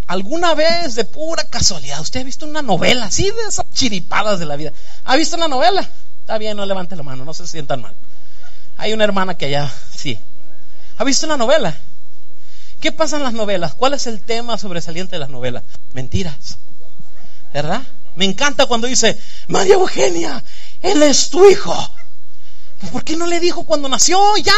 [0.08, 4.46] ¿Alguna vez de pura casualidad usted ha visto una novela así de esas chiripadas de
[4.46, 4.74] la vida?
[5.06, 5.88] ¿Ha visto una novela?
[6.30, 7.96] Está bien, no levante la mano, no se sientan mal.
[8.78, 10.20] Hay una hermana que allá, sí.
[11.00, 11.76] ¿Ha visto la novela?
[12.80, 13.74] ¿Qué pasa en las novelas?
[13.74, 15.64] ¿Cuál es el tema sobresaliente de las novelas?
[15.94, 16.60] Mentiras.
[17.52, 17.82] ¿Verdad?
[18.16, 20.44] Me encanta cuando dice, María Eugenia,
[20.82, 21.76] él es tu hijo.
[22.92, 24.54] ¿Por qué no le dijo cuando nació ya?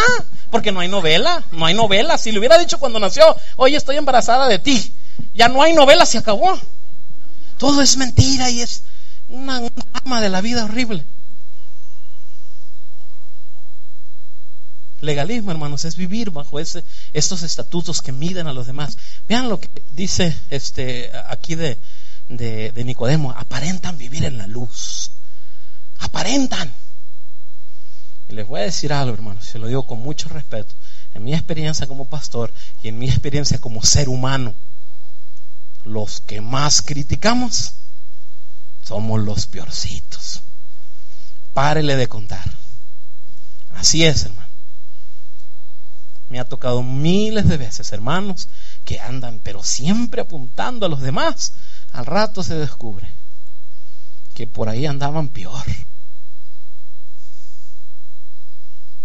[0.50, 2.18] Porque no hay novela, no hay novela.
[2.18, 4.94] Si le hubiera dicho cuando nació, oye, estoy embarazada de ti,
[5.34, 6.60] ya no hay novela, se acabó.
[7.58, 8.84] Todo es mentira y es
[9.30, 9.62] una,
[10.04, 11.08] una de la vida horrible.
[15.02, 18.98] Legalismo, hermanos, es vivir bajo ese, estos estatutos que miden a los demás.
[19.28, 21.80] Vean lo que dice este, aquí de,
[22.30, 23.32] de, de Nicodemo.
[23.32, 25.12] Aparentan vivir en la luz.
[26.00, 26.74] Aparentan.
[28.30, 30.76] Y les voy a decir algo, hermanos, se lo digo con mucho respeto.
[31.14, 34.54] En mi experiencia como pastor y en mi experiencia como ser humano,
[35.84, 37.74] los que más criticamos
[38.84, 40.44] somos los peorcitos.
[41.54, 42.50] Párele de contar.
[43.72, 44.51] Así es, hermano.
[46.32, 48.48] Me ha tocado miles de veces, hermanos,
[48.86, 51.52] que andan, pero siempre apuntando a los demás.
[51.92, 53.06] Al rato se descubre
[54.34, 55.62] que por ahí andaban peor.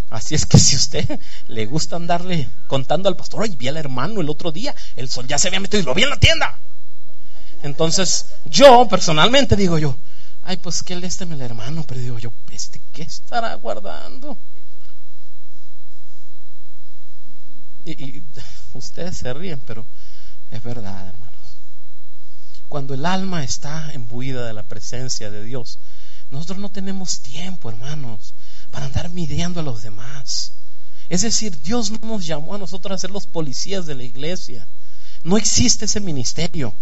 [0.08, 4.20] Así es que si usted le gusta andarle contando al pastor, ay, vi al hermano
[4.20, 6.60] el otro día, el sol ya se había metido y lo vi en la tienda.
[7.64, 9.98] Entonces, yo personalmente digo yo,
[10.44, 14.38] ay, pues que lésteme el hermano, pero digo yo, este, ¿qué estará guardando?
[17.87, 18.22] Y,
[18.75, 19.87] ustedes se ríen, pero
[20.51, 21.35] es verdad, hermanos.
[22.68, 25.79] Cuando el alma está embuida de la presencia de Dios,
[26.31, 28.35] nosotros no tenemos tiempo, hermanos,
[28.72, 30.53] para andar midiendo a los demás.
[31.09, 34.66] Es decir, Dios no nos llamó a nosotros a ser los policías de la iglesia.
[35.22, 36.75] No existe ese ministerio.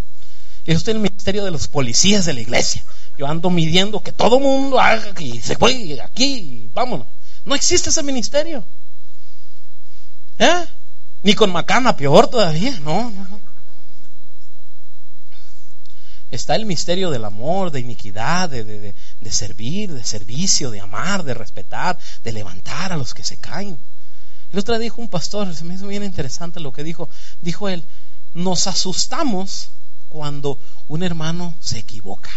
[0.65, 2.83] En el ministerio de los policías de la iglesia.
[3.19, 7.07] Yo ando midiendo que todo mundo haga y se fue aquí vámonos.
[7.45, 8.67] No existe ese ministerio.
[10.39, 10.67] ¿Eh?
[11.25, 12.79] Ni con Macana, peor todavía.
[12.81, 13.41] No, no, no.
[16.31, 21.23] Está el misterio del amor, de iniquidad, de, de, de, servir, de servicio, de amar,
[21.23, 23.79] de respetar, de levantar a los que se caen.
[24.53, 27.09] El otro día dijo un pastor, se me hizo bien interesante lo que dijo.
[27.41, 27.85] Dijo él,
[28.35, 29.71] nos asustamos
[30.09, 30.59] cuando
[30.89, 32.31] un hermano se equivoca.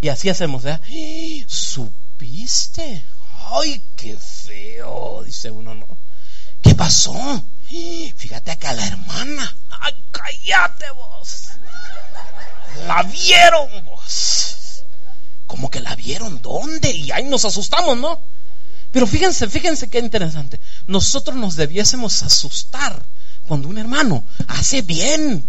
[0.00, 1.44] Y así hacemos, ¿eh?
[1.46, 3.02] ¿Supiste?
[3.50, 5.22] ¡Ay, qué feo!
[5.22, 5.86] Dice uno, ¿no?
[6.62, 7.44] ¿Qué pasó?
[7.70, 9.56] Fíjate acá la hermana.
[9.80, 11.50] ¡Ay, cállate vos!
[12.86, 14.84] La vieron vos.
[15.46, 16.42] ¿Cómo que la vieron?
[16.42, 16.90] ¿Dónde?
[16.90, 18.20] Y ahí nos asustamos, ¿no?
[18.90, 20.60] Pero fíjense, fíjense qué interesante.
[20.88, 23.04] Nosotros nos debiésemos asustar
[23.46, 25.48] cuando un hermano hace bien.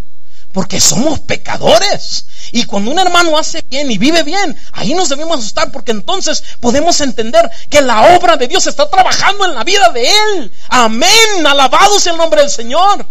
[0.54, 2.26] Porque somos pecadores.
[2.52, 6.44] Y cuando un hermano hace bien y vive bien, ahí nos debemos asustar porque entonces
[6.60, 10.52] podemos entender que la obra de Dios está trabajando en la vida de Él.
[10.70, 11.46] Amén.
[11.46, 13.06] Alabado sea el nombre del Señor.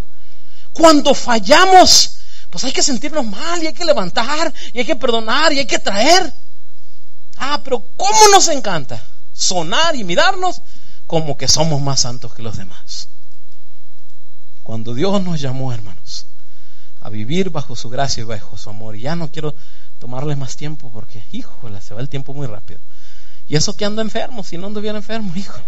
[0.73, 2.19] Cuando fallamos,
[2.51, 5.67] pues hay que sentirnos mal y hay que levantar y hay que perdonar y hay
[5.67, 6.33] que traer.
[7.39, 10.61] Ah, pero ¿cómo nos encanta sonar y mirarnos
[11.07, 13.09] como que somos más santos que los demás?
[14.63, 16.27] Cuando Dios nos llamó, hermanos,
[17.01, 18.97] a vivir bajo su gracia y bajo su amor.
[18.97, 19.55] Y ya no quiero
[19.99, 22.81] tomarles más tiempo porque, híjole, se va el tiempo muy rápido.
[23.49, 25.61] Y eso que ando enfermo, si no ando bien enfermo, hijo.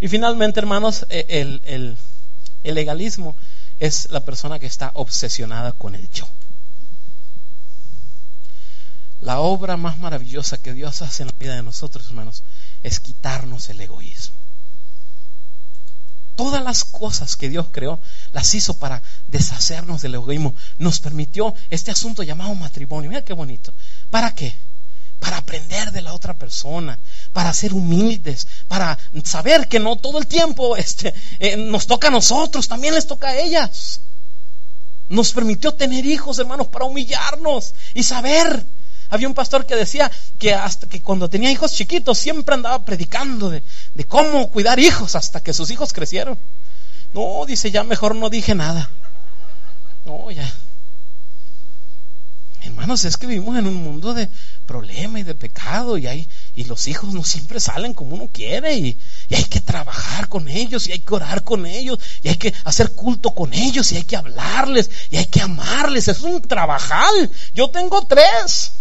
[0.00, 1.96] Y finalmente, hermanos, e, el, el,
[2.62, 3.36] el legalismo
[3.78, 6.28] es la persona que está obsesionada con el yo.
[9.20, 12.42] La obra más maravillosa que Dios hace en la vida de nosotros, hermanos,
[12.82, 14.43] es quitarnos el egoísmo.
[16.36, 18.00] Todas las cosas que Dios creó
[18.32, 20.54] las hizo para deshacernos del egoísmo.
[20.78, 23.10] Nos permitió este asunto llamado matrimonio.
[23.10, 23.72] Mira qué bonito.
[24.10, 24.54] ¿Para qué?
[25.20, 26.98] Para aprender de la otra persona,
[27.32, 32.10] para ser humildes, para saber que no todo el tiempo este, eh, nos toca a
[32.10, 34.00] nosotros, también les toca a ellas.
[35.08, 38.66] Nos permitió tener hijos, hermanos, para humillarnos y saber
[39.10, 43.50] había un pastor que decía que hasta que cuando tenía hijos chiquitos siempre andaba predicando
[43.50, 43.62] de,
[44.08, 46.38] cómo cuidar hijos hasta que sus hijos crecieron.
[47.12, 48.90] No, dice, ya mejor no dije nada.
[50.04, 50.52] No, ya.
[52.64, 54.28] Hermanos, es que vivimos en un mundo de
[54.66, 58.74] problema y de pecado y, hay, y los hijos no siempre salen como uno quiere
[58.74, 62.36] y, y, hay que trabajar con ellos y hay que orar con ellos y hay
[62.36, 66.08] que hacer culto con ellos y hay que hablarles y hay que amarles.
[66.08, 67.30] Es un trabajal.
[67.54, 68.72] Yo tengo tres.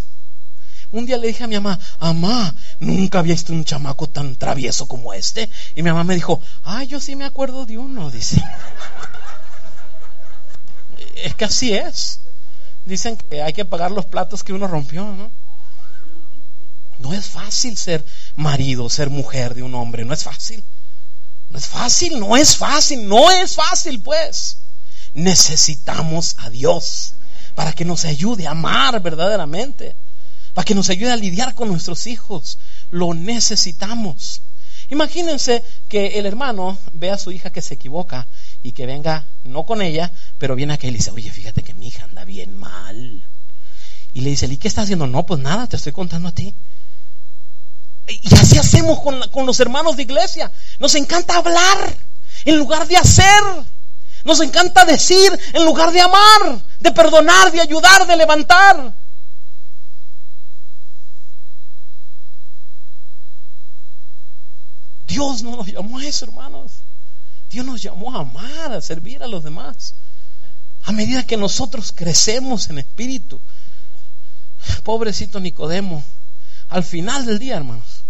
[0.93, 4.87] Un día le dije a mi mamá, mamá, nunca había visto un chamaco tan travieso
[4.87, 5.49] como este.
[5.75, 8.35] Y mi mamá me dijo, ay, yo sí me acuerdo de uno, dice.
[11.15, 12.19] es que así es.
[12.85, 15.31] Dicen que hay que pagar los platos que uno rompió, ¿no?
[16.99, 20.63] No es fácil ser marido, ser mujer de un hombre, no es fácil.
[21.49, 24.57] No es fácil, no es fácil, no es fácil pues.
[25.15, 27.15] Necesitamos a Dios
[27.55, 29.95] para que nos ayude a amar verdaderamente,
[30.53, 32.59] para que nos ayude a lidiar con nuestros hijos.
[32.91, 34.41] Lo necesitamos.
[34.89, 38.27] Imagínense que el hermano ve a su hija que se equivoca
[38.61, 41.73] y que venga, no con ella, pero viene acá y le dice, oye, fíjate que
[41.73, 43.23] mi hija anda bien mal.
[44.13, 45.07] Y le dice, ¿y qué está haciendo?
[45.07, 46.53] No, pues nada, te estoy contando a ti.
[48.07, 50.51] Y así hacemos con, con los hermanos de iglesia.
[50.77, 51.97] Nos encanta hablar
[52.45, 53.43] en lugar de hacer.
[54.25, 58.93] Nos encanta decir en lugar de amar, de perdonar, de ayudar, de levantar.
[65.07, 66.71] Dios no nos llamó a eso, hermanos.
[67.49, 69.95] Dios nos llamó a amar, a servir a los demás.
[70.83, 73.41] A medida que nosotros crecemos en espíritu.
[74.83, 76.03] Pobrecito Nicodemo,
[76.69, 78.03] al final del día, hermanos.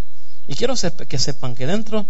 [0.48, 0.76] Y quiero
[1.08, 2.06] que sepan que dentro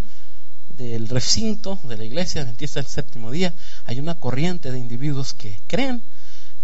[0.70, 3.54] del recinto de la iglesia adventista del séptimo día
[3.86, 6.04] hay una corriente de individuos que creen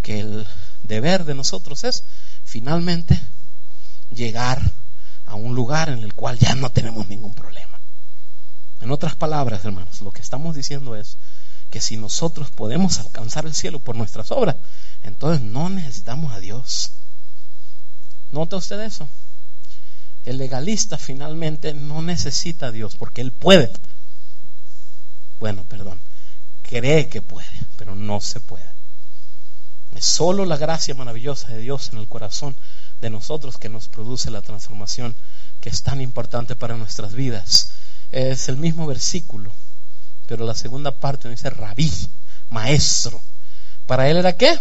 [0.02, 0.48] que el
[0.84, 2.04] deber de nosotros es
[2.44, 3.20] finalmente
[4.12, 4.72] llegar
[5.26, 7.79] a un lugar en el cual ya no tenemos ningún problema.
[8.82, 11.18] En otras palabras, hermanos, lo que estamos diciendo es
[11.70, 14.56] que si nosotros podemos alcanzar el cielo por nuestras obras,
[15.04, 16.92] entonces no necesitamos a Dios.
[18.32, 19.08] ¿Nota usted eso?
[20.26, 23.72] El legalista finalmente no necesita a Dios porque él puede.
[25.40, 26.02] Bueno, perdón,
[26.62, 28.70] cree que puede, pero no se puede.
[29.96, 32.56] Es solo la gracia maravillosa de Dios en el corazón
[33.02, 35.16] de nosotros que nos produce la transformación
[35.62, 37.72] que es tan importante para nuestras vidas.
[38.12, 39.54] Es el mismo versículo,
[40.26, 41.92] pero la segunda parte dice rabí,
[42.50, 43.22] maestro.
[43.86, 44.60] ¿Para él era qué?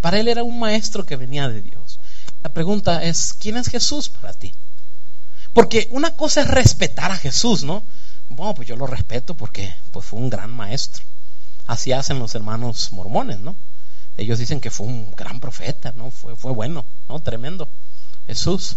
[0.00, 1.98] Para él era un maestro que venía de Dios.
[2.42, 4.54] La pregunta es, ¿quién es Jesús para ti?
[5.52, 7.82] Porque una cosa es respetar a Jesús, ¿no?
[8.28, 11.02] Bueno, pues yo lo respeto porque pues fue un gran maestro.
[11.66, 13.56] Así hacen los hermanos mormones, ¿no?
[14.16, 16.10] Ellos dicen que fue un gran profeta, ¿no?
[16.10, 17.20] Fue, fue bueno, ¿no?
[17.20, 17.68] Tremendo.
[18.26, 18.76] Jesús.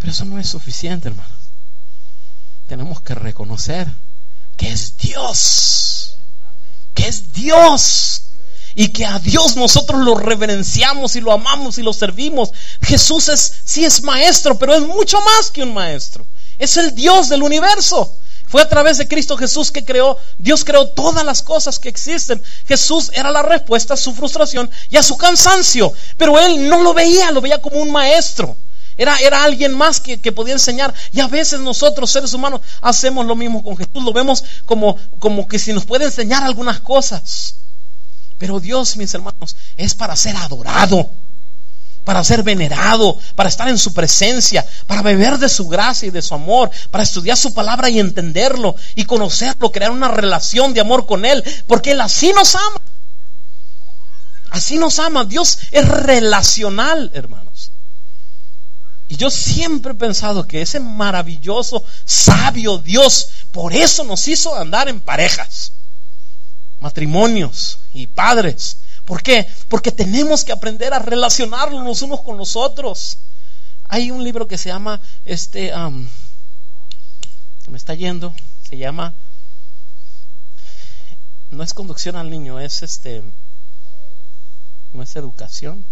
[0.00, 1.38] Pero eso no es suficiente, hermanos.
[2.66, 3.86] Tenemos que reconocer
[4.56, 6.16] que es Dios.
[6.94, 8.22] Que es Dios
[8.74, 12.50] y que a Dios nosotros lo reverenciamos y lo amamos y lo servimos.
[12.82, 16.26] Jesús es, sí es maestro, pero es mucho más que un maestro.
[16.58, 18.16] Es el Dios del universo.
[18.46, 22.42] Fue a través de Cristo Jesús que creó, Dios creó todas las cosas que existen.
[22.66, 26.92] Jesús era la respuesta a su frustración y a su cansancio, pero él no lo
[26.92, 28.56] veía, lo veía como un maestro.
[29.00, 30.92] Era, era alguien más que, que, podía enseñar.
[31.10, 34.04] Y a veces nosotros, seres humanos, hacemos lo mismo con Jesús.
[34.04, 37.54] Lo vemos como, como que si nos puede enseñar algunas cosas.
[38.36, 41.10] Pero Dios, mis hermanos, es para ser adorado,
[42.04, 46.20] para ser venerado, para estar en su presencia, para beber de su gracia y de
[46.20, 51.06] su amor, para estudiar su palabra y entenderlo y conocerlo, crear una relación de amor
[51.06, 52.82] con Él, porque Él así nos ama.
[54.50, 55.24] Así nos ama.
[55.24, 57.49] Dios es relacional, hermanos.
[59.10, 64.88] Y yo siempre he pensado que ese maravilloso, sabio Dios, por eso nos hizo andar
[64.88, 65.72] en parejas
[66.78, 68.78] matrimonios y padres.
[69.04, 69.48] ¿Por qué?
[69.66, 73.18] Porque tenemos que aprender a relacionarnos los unos con los otros.
[73.88, 75.72] Hay un libro que se llama, este,
[77.66, 79.12] me está yendo, se llama,
[81.50, 83.24] no es conducción al niño, es este,
[84.92, 85.84] no es educación.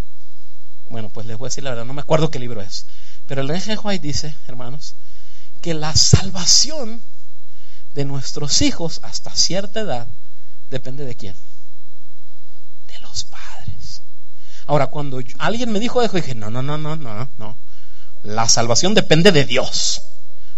[0.88, 2.86] Bueno, pues les voy a decir la verdad, no me acuerdo qué libro es.
[3.28, 3.78] Pero el G.
[3.84, 4.94] White dice, hermanos,
[5.60, 7.02] que la salvación
[7.94, 10.08] de nuestros hijos hasta cierta edad
[10.70, 11.34] depende de quién?
[12.86, 14.00] De los padres.
[14.64, 17.58] Ahora, cuando alguien me dijo eso, dije, no, no, no, no, no, no.
[18.22, 20.00] La salvación depende de Dios.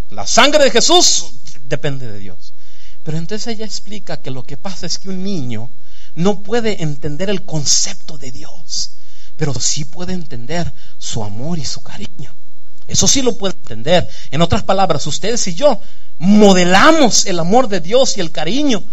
[0.09, 1.33] La sangre de Jesús
[1.65, 2.53] depende de Dios.
[3.03, 5.69] Pero entonces ella explica que lo que pasa es que un niño
[6.15, 8.91] no puede entender el concepto de Dios,
[9.35, 12.33] pero sí puede entender su amor y su cariño.
[12.91, 14.07] Eso sí lo puede entender.
[14.31, 15.79] En otras palabras, ustedes y yo
[16.19, 18.83] modelamos el amor de Dios y el cariño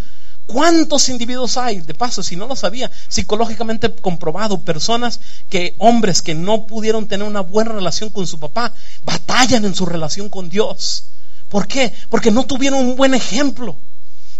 [0.48, 1.80] ¿Cuántos individuos hay?
[1.80, 5.20] De paso, si no lo sabía, psicológicamente comprobado, personas
[5.50, 8.72] que, hombres que no pudieron tener una buena relación con su papá,
[9.04, 11.04] batallan en su relación con Dios.
[11.50, 11.92] ¿Por qué?
[12.08, 13.76] Porque no tuvieron un buen ejemplo.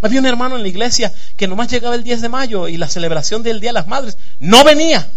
[0.01, 2.89] Había un hermano en la iglesia que nomás llegaba el 10 de mayo y la
[2.89, 5.13] celebración del Día de las Madres no venía.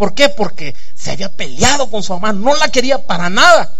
[0.00, 0.30] ¿Por qué?
[0.30, 3.76] Porque se había peleado con su mamá, no la quería para nada.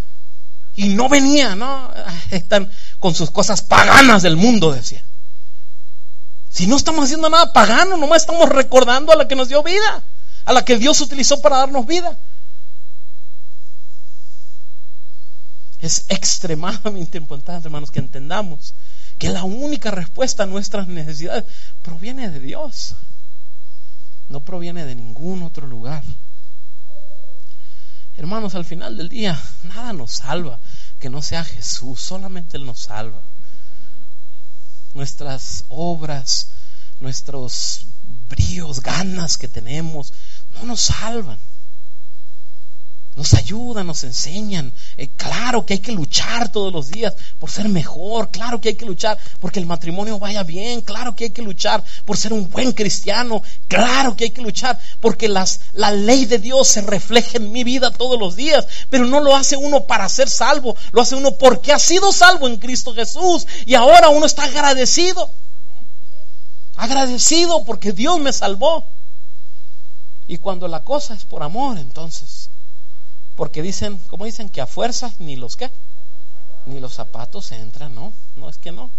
[0.77, 1.91] Y no venía, ¿no?
[2.31, 5.03] Están con sus cosas paganas del mundo, decía.
[6.51, 10.05] Si no estamos haciendo nada pagano, nomás estamos recordando a la que nos dio vida.
[10.45, 12.19] a la que Dios utilizó para darnos vida.
[15.79, 18.75] Es extremadamente importante, hermanos, que entendamos
[19.19, 21.47] que la única respuesta a nuestras necesidades
[21.83, 22.95] proviene de Dios,
[24.31, 26.03] no proviene de ningún otro lugar.
[28.17, 30.61] Hermanos, al final del día, nada nos salva
[31.01, 33.23] que no sea Jesús, solamente Él nos salva.
[34.95, 36.53] Nuestras obras,
[37.01, 37.87] nuestros
[38.29, 40.13] bríos, ganas que tenemos,
[40.55, 41.39] no nos salvan
[43.17, 44.73] nos ayudan, nos enseñan.
[44.97, 48.75] Eh, claro que hay que luchar todos los días por ser mejor, claro que hay
[48.77, 52.49] que luchar porque el matrimonio vaya bien, claro que hay que luchar por ser un
[52.49, 57.51] buen cristiano, claro que hay que luchar porque la ley de Dios se refleja en
[57.51, 61.17] mi vida todos los días, pero no lo hace uno para ser salvo, lo hace
[61.17, 65.31] uno porque ha sido salvo en Cristo Jesús y ahora uno está agradecido,
[66.77, 68.87] agradecido porque Dios me salvó.
[70.27, 72.40] Y cuando la cosa es por amor, entonces
[73.41, 74.51] porque dicen, ¿cómo dicen?
[74.51, 75.71] Que a fuerzas ni los qué,
[76.67, 78.13] ni los zapatos entran, ¿no?
[78.37, 78.91] No es que no.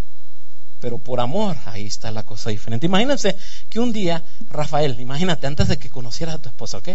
[0.80, 2.86] Pero por amor, ahí está la cosa diferente.
[2.86, 3.38] Imagínense
[3.70, 6.88] que un día, Rafael, imagínate, antes de que conocieras a tu esposa, ¿ok?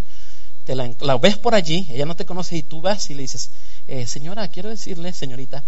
[0.65, 3.51] Te la, ves por allí, ella no te conoce y tú vas y le dices,
[3.87, 5.63] eh, señora, quiero decirle, señorita,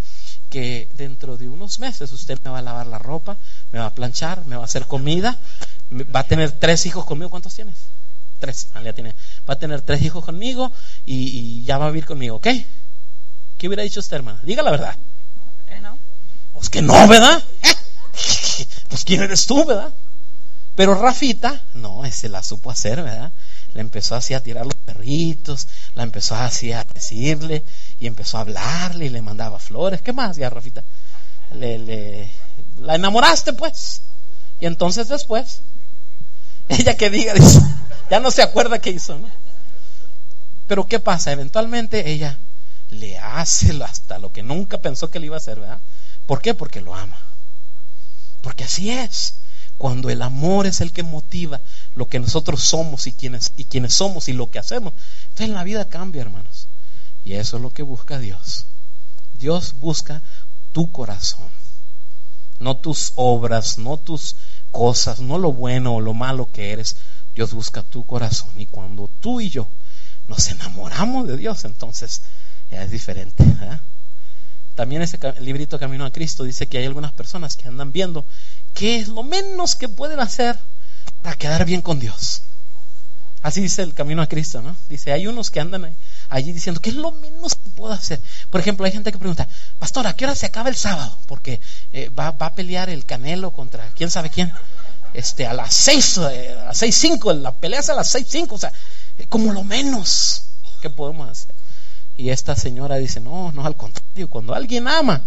[0.49, 3.37] que dentro de unos meses usted me va a lavar la ropa,
[3.71, 5.39] me va a planchar, me va a hacer comida,
[6.13, 7.29] va a tener tres hijos conmigo.
[7.29, 7.77] ¿Cuántos tienes?
[8.39, 8.69] Tres.
[8.73, 9.15] Ah, tiene,
[9.47, 10.71] va a tener tres hijos conmigo
[11.05, 12.47] y, ya va a vivir conmigo, ¿ok?
[13.57, 14.39] ¿Qué hubiera dicho usted, hermana?
[14.43, 14.97] Diga la verdad.
[15.81, 15.99] No.
[16.53, 17.43] Pues que no, ¿verdad?
[18.89, 19.93] pues quién eres tú, ¿verdad?
[20.75, 23.33] Pero Rafita, no, ese la supo hacer, ¿verdad?
[23.73, 27.65] Le empezó así a tirar los perritos, la empezó así a decirle
[27.99, 30.01] y empezó a hablarle y le mandaba flores.
[30.01, 30.83] ¿Qué más ya, Rafita?
[31.53, 32.31] Le, le,
[32.77, 34.03] la enamoraste, pues.
[34.61, 35.61] Y entonces después,
[36.79, 37.61] ella que diga, dice,
[38.09, 39.29] ya no se acuerda qué hizo, ¿no?
[40.67, 41.31] Pero ¿qué pasa?
[41.31, 42.37] Eventualmente ella
[42.91, 45.79] le hace hasta lo que nunca pensó que le iba a hacer, ¿verdad?
[46.25, 46.53] ¿Por qué?
[46.53, 47.17] Porque lo ama.
[48.41, 49.35] Porque así es.
[49.77, 51.61] Cuando el amor es el que motiva
[51.95, 54.93] lo que nosotros somos y quienes, y quienes somos y lo que hacemos,
[55.29, 56.67] entonces la vida cambia, hermanos.
[57.23, 58.65] Y eso es lo que busca Dios.
[59.33, 60.21] Dios busca
[60.71, 61.49] tu corazón,
[62.59, 64.35] no tus obras, no tus
[64.71, 66.95] cosas, no lo bueno o lo malo que eres,
[67.35, 68.49] Dios busca tu corazón.
[68.57, 69.67] Y cuando tú y yo
[70.27, 72.21] nos enamoramos de Dios, entonces
[72.71, 73.43] ya es diferente.
[74.75, 78.25] También ese librito Camino a Cristo dice que hay algunas personas que andan viendo
[78.73, 80.57] qué es lo menos que pueden hacer
[81.21, 82.43] para quedar bien con Dios.
[83.41, 84.75] Así dice el Camino a Cristo, ¿no?
[84.87, 85.95] Dice, hay unos que andan
[86.29, 88.21] allí diciendo, ¿qué es lo menos que puedo hacer?
[88.49, 91.17] Por ejemplo, hay gente que pregunta, Pastor, ¿a qué hora se acaba el sábado?
[91.25, 91.59] Porque
[91.91, 94.53] eh, va, va, a pelear el Canelo contra quién sabe quién
[95.13, 98.27] este, a las seis, eh, a las seis cinco, la pelea es a las seis
[98.29, 98.71] cinco, o sea,
[99.27, 100.43] como lo menos
[100.81, 101.55] que podemos hacer.
[102.15, 105.23] Y esta señora dice, no, no, al contrario, cuando alguien ama,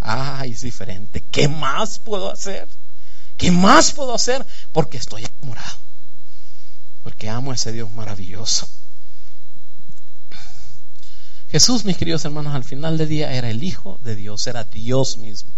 [0.00, 1.22] ah, es diferente.
[1.30, 2.68] ¿Qué más puedo hacer?
[3.36, 4.46] ¿Qué más puedo hacer?
[4.72, 5.76] Porque estoy enamorado.
[7.02, 8.68] Porque amo a ese Dios maravilloso.
[11.54, 15.18] Jesús, mis queridos hermanos, al final del día era el Hijo de Dios, era Dios
[15.18, 15.52] mismo.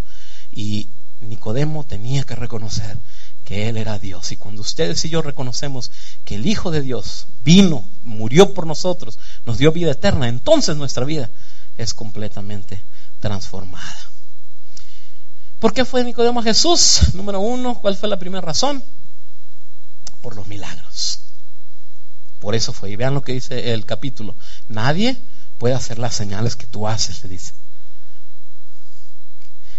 [0.53, 0.91] Y
[1.21, 2.99] Nicodemo tenía que reconocer
[3.47, 4.31] que Él era Dios.
[4.31, 5.91] Y cuando ustedes y yo reconocemos
[6.27, 11.07] que el Hijo de Dios vino, murió por nosotros, nos dio vida eterna, entonces nuestra
[11.07, 11.31] vida
[11.79, 12.85] es completamente
[13.21, 13.97] transformada.
[15.61, 17.15] ¿Por qué fue Nicodemo a Jesús?
[17.15, 18.85] Número uno, ¿cuál fue la primera razón?
[20.21, 21.21] Por los milagros.
[22.39, 22.91] Por eso fue.
[22.91, 24.37] Y vean lo que dice el capítulo.
[24.69, 25.23] Nadie
[25.59, 27.53] puede hacer las señales que tú haces, le dice.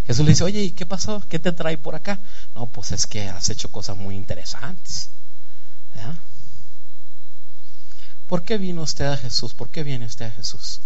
[0.06, 1.22] Jesús le dice, oye, ¿y qué pasó?
[1.28, 2.20] ¿Qué te trae por acá?
[2.56, 5.10] No, pues es que has hecho cosas muy interesantes.
[8.28, 9.54] ¿Por qué vino usted a Jesús?
[9.54, 10.82] ¿Por qué viene usted a Jesús?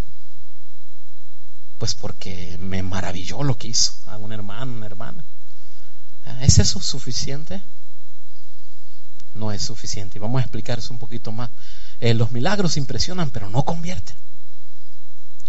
[1.78, 5.24] Pues porque me maravilló lo que hizo a un hermano, una hermana.
[6.42, 7.64] ¿Es eso suficiente?
[9.34, 10.18] No es suficiente.
[10.18, 11.50] Y vamos a explicar eso un poquito más.
[12.00, 14.16] Eh, los milagros impresionan, pero no convierten.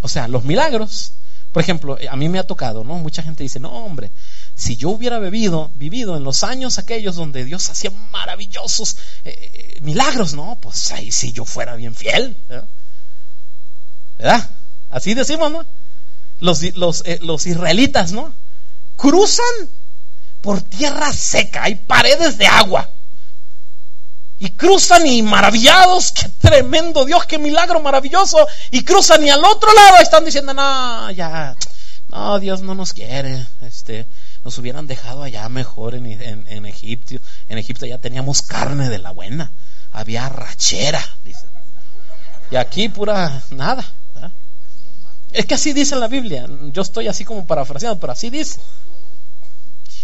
[0.03, 1.13] O sea, los milagros
[1.53, 2.95] por ejemplo, a mí me ha tocado, ¿no?
[2.95, 4.11] Mucha gente dice, no, hombre,
[4.55, 9.77] si yo hubiera bebido, vivido en los años aquellos donde Dios hacía maravillosos eh, eh,
[9.81, 10.57] milagros, ¿no?
[10.59, 12.35] Pues ahí si yo fuera bien fiel,
[14.17, 14.49] ¿verdad?
[14.89, 15.63] Así decimos, ¿no?
[16.39, 18.33] Los, los, eh, los israelitas, ¿no?
[18.95, 19.69] Cruzan
[20.41, 22.89] por tierra seca, hay paredes de agua.
[24.39, 28.45] Y cruzan y maravillados, qué tremendo Dios, qué milagro maravilloso.
[28.71, 31.55] Y cruzan y al otro lado están diciendo, no, ya,
[32.09, 33.45] no, Dios no nos quiere.
[33.61, 34.07] Este,
[34.43, 37.15] nos hubieran dejado allá mejor en, en, Egipto.
[37.47, 39.51] En Egipto ya teníamos carne de la buena.
[39.91, 41.47] había rachera, dice.
[42.51, 43.85] Y aquí pura nada.
[45.31, 46.45] Es que así dice la Biblia.
[46.71, 48.59] Yo estoy así como parafraseando, pero así dice.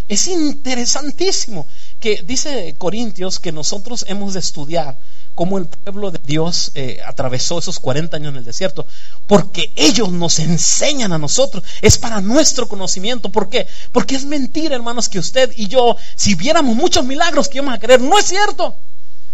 [0.09, 1.67] Es interesantísimo
[1.99, 4.97] que dice Corintios que nosotros hemos de estudiar
[5.35, 8.87] cómo el pueblo de Dios eh, atravesó esos 40 años en el desierto,
[9.27, 13.31] porque ellos nos enseñan a nosotros, es para nuestro conocimiento.
[13.31, 13.67] ¿Por qué?
[13.91, 17.79] Porque es mentira, hermanos, que usted y yo, si viéramos muchos milagros que íbamos a
[17.79, 18.75] creer, no es cierto.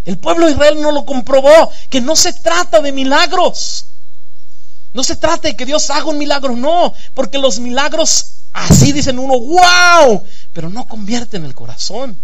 [0.03, 3.85] El pueblo de Israel no lo comprobó, que no se trata de milagros.
[4.93, 8.25] No se trata de que Dios haga un milagro, no, porque los milagros
[8.55, 12.17] así dicen uno, wow, pero no convierten el corazón.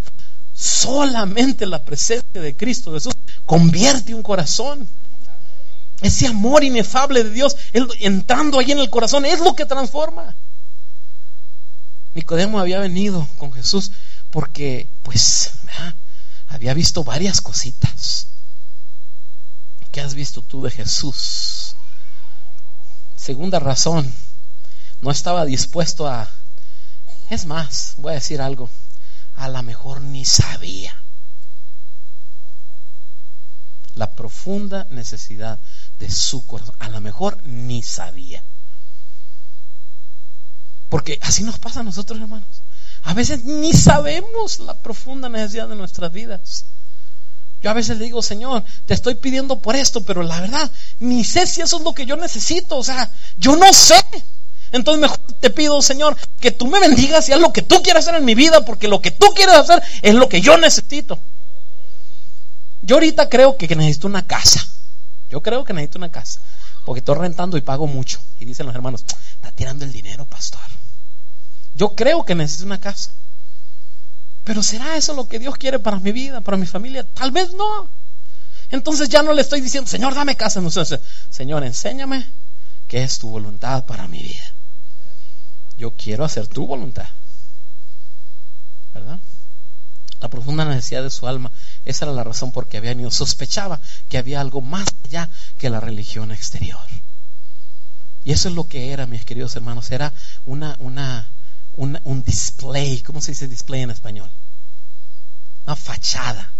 [0.53, 3.13] Solamente la presencia de Cristo Jesús
[3.45, 4.87] convierte un corazón.
[6.01, 10.35] Ese amor inefable de Dios entrando ahí en el corazón es lo que transforma.
[12.13, 13.91] Nicodemo había venido con Jesús
[14.31, 15.51] porque, pues,
[16.47, 18.27] había visto varias cositas.
[19.91, 21.75] ¿Qué has visto tú de Jesús?
[23.17, 24.11] Segunda razón,
[25.01, 26.29] no estaba dispuesto a...
[27.29, 28.69] Es más, voy a decir algo,
[29.35, 30.95] a lo mejor ni sabía
[33.95, 35.59] la profunda necesidad
[35.99, 36.75] de su corazón.
[36.79, 38.43] A lo mejor ni sabía.
[40.89, 42.63] Porque así nos pasa a nosotros, hermanos.
[43.03, 46.65] A veces ni sabemos la profunda necesidad de nuestras vidas.
[47.61, 51.23] Yo a veces le digo, Señor, te estoy pidiendo por esto, pero la verdad, ni
[51.23, 52.77] sé si eso es lo que yo necesito.
[52.77, 54.03] O sea, yo no sé.
[54.71, 58.07] Entonces mejor te pido, Señor, que tú me bendigas y haz lo que tú quieras
[58.07, 61.19] hacer en mi vida, porque lo que tú quieres hacer es lo que yo necesito.
[62.81, 64.65] Yo ahorita creo que necesito una casa.
[65.29, 66.39] Yo creo que necesito una casa.
[66.85, 68.19] Porque estoy rentando y pago mucho.
[68.39, 69.05] Y dicen los hermanos,
[69.35, 70.59] está tirando el dinero, pastor.
[71.73, 73.11] Yo creo que necesito una casa.
[74.43, 77.03] Pero ¿será eso lo que Dios quiere para mi vida, para mi familia?
[77.03, 77.89] Tal vez no.
[78.69, 80.61] Entonces ya no le estoy diciendo, Señor, dame casa.
[80.61, 80.69] No,
[81.29, 82.31] Señor, enséñame
[82.87, 84.50] qué es tu voluntad para mi vida.
[85.81, 87.07] Yo quiero hacer tu voluntad.
[88.93, 89.19] ¿Verdad?
[90.19, 91.51] La profunda necesidad de su alma.
[91.85, 93.09] Esa era la razón por que había venido.
[93.09, 95.27] Sospechaba que había algo más allá
[95.57, 96.85] que la religión exterior.
[98.23, 99.89] Y eso es lo que era, mis queridos hermanos.
[99.89, 100.13] Era
[100.45, 101.31] una, una,
[101.73, 104.29] un display, ¿cómo se dice display en español?
[105.65, 106.53] Una fachada,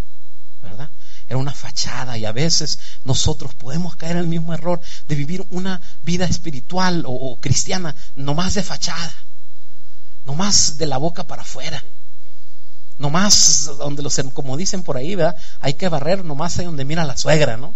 [0.63, 0.89] ¿verdad?
[1.31, 5.45] Era una fachada y a veces nosotros podemos caer en el mismo error de vivir
[5.49, 9.13] una vida espiritual o, o cristiana nomás de fachada,
[10.25, 11.81] nomás de la boca para afuera.
[12.97, 15.37] Nomás donde los, como dicen por ahí, ¿verdad?
[15.61, 17.75] Hay que barrer nomás ahí donde mira la suegra, ¿no?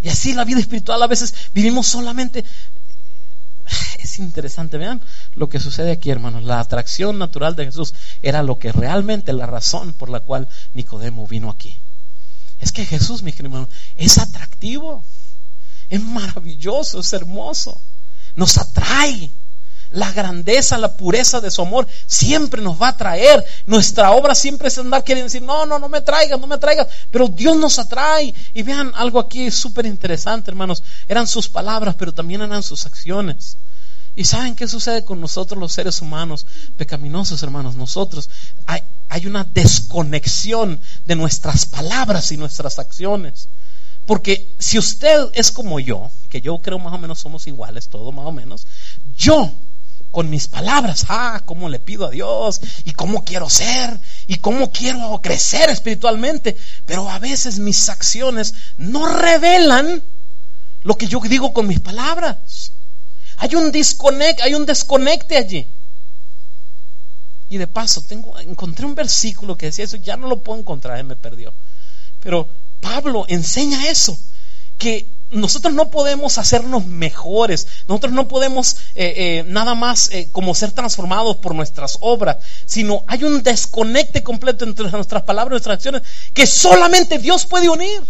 [0.00, 2.44] Y así la vida espiritual a veces vivimos solamente
[3.98, 5.02] es interesante, vean
[5.34, 6.44] lo que sucede aquí, hermanos.
[6.44, 11.26] La atracción natural de Jesús era lo que realmente la razón por la cual Nicodemo
[11.26, 11.76] vino aquí.
[12.60, 15.04] Es que Jesús, mi hermano, es atractivo,
[15.88, 17.80] es maravilloso, es hermoso,
[18.36, 19.30] nos atrae.
[19.92, 23.44] La grandeza, la pureza de su amor siempre nos va a traer.
[23.66, 26.86] Nuestra obra siempre es andar queriendo decir, no, no, no me traigas, no me traigas.
[27.10, 28.32] Pero Dios nos atrae.
[28.54, 30.84] Y vean algo aquí súper interesante, hermanos.
[31.08, 33.56] Eran sus palabras, pero también eran sus acciones.
[34.14, 36.46] ¿Y saben qué sucede con nosotros los seres humanos
[36.76, 37.74] pecaminosos, hermanos?
[37.74, 38.30] Nosotros
[39.10, 43.48] hay una desconexión de nuestras palabras y nuestras acciones.
[44.06, 48.12] Porque si usted es como yo, que yo creo más o menos somos iguales, todo
[48.12, 48.66] más o menos,
[49.16, 49.52] yo
[50.12, 53.98] con mis palabras, ah, cómo le pido a Dios y cómo quiero ser
[54.28, 56.56] y cómo quiero crecer espiritualmente,
[56.86, 60.04] pero a veces mis acciones no revelan
[60.82, 62.72] lo que yo digo con mis palabras.
[63.38, 65.66] Hay un disconect, hay un desconecte allí.
[67.50, 71.02] Y de paso, tengo, encontré un versículo que decía eso, ya no lo puedo encontrar,
[71.04, 71.52] me perdió.
[72.20, 72.48] Pero
[72.80, 74.18] Pablo enseña eso,
[74.78, 80.54] que nosotros no podemos hacernos mejores, nosotros no podemos eh, eh, nada más eh, como
[80.54, 85.74] ser transformados por nuestras obras, sino hay un desconecte completo entre nuestras palabras y nuestras
[85.74, 88.00] acciones que solamente Dios puede unir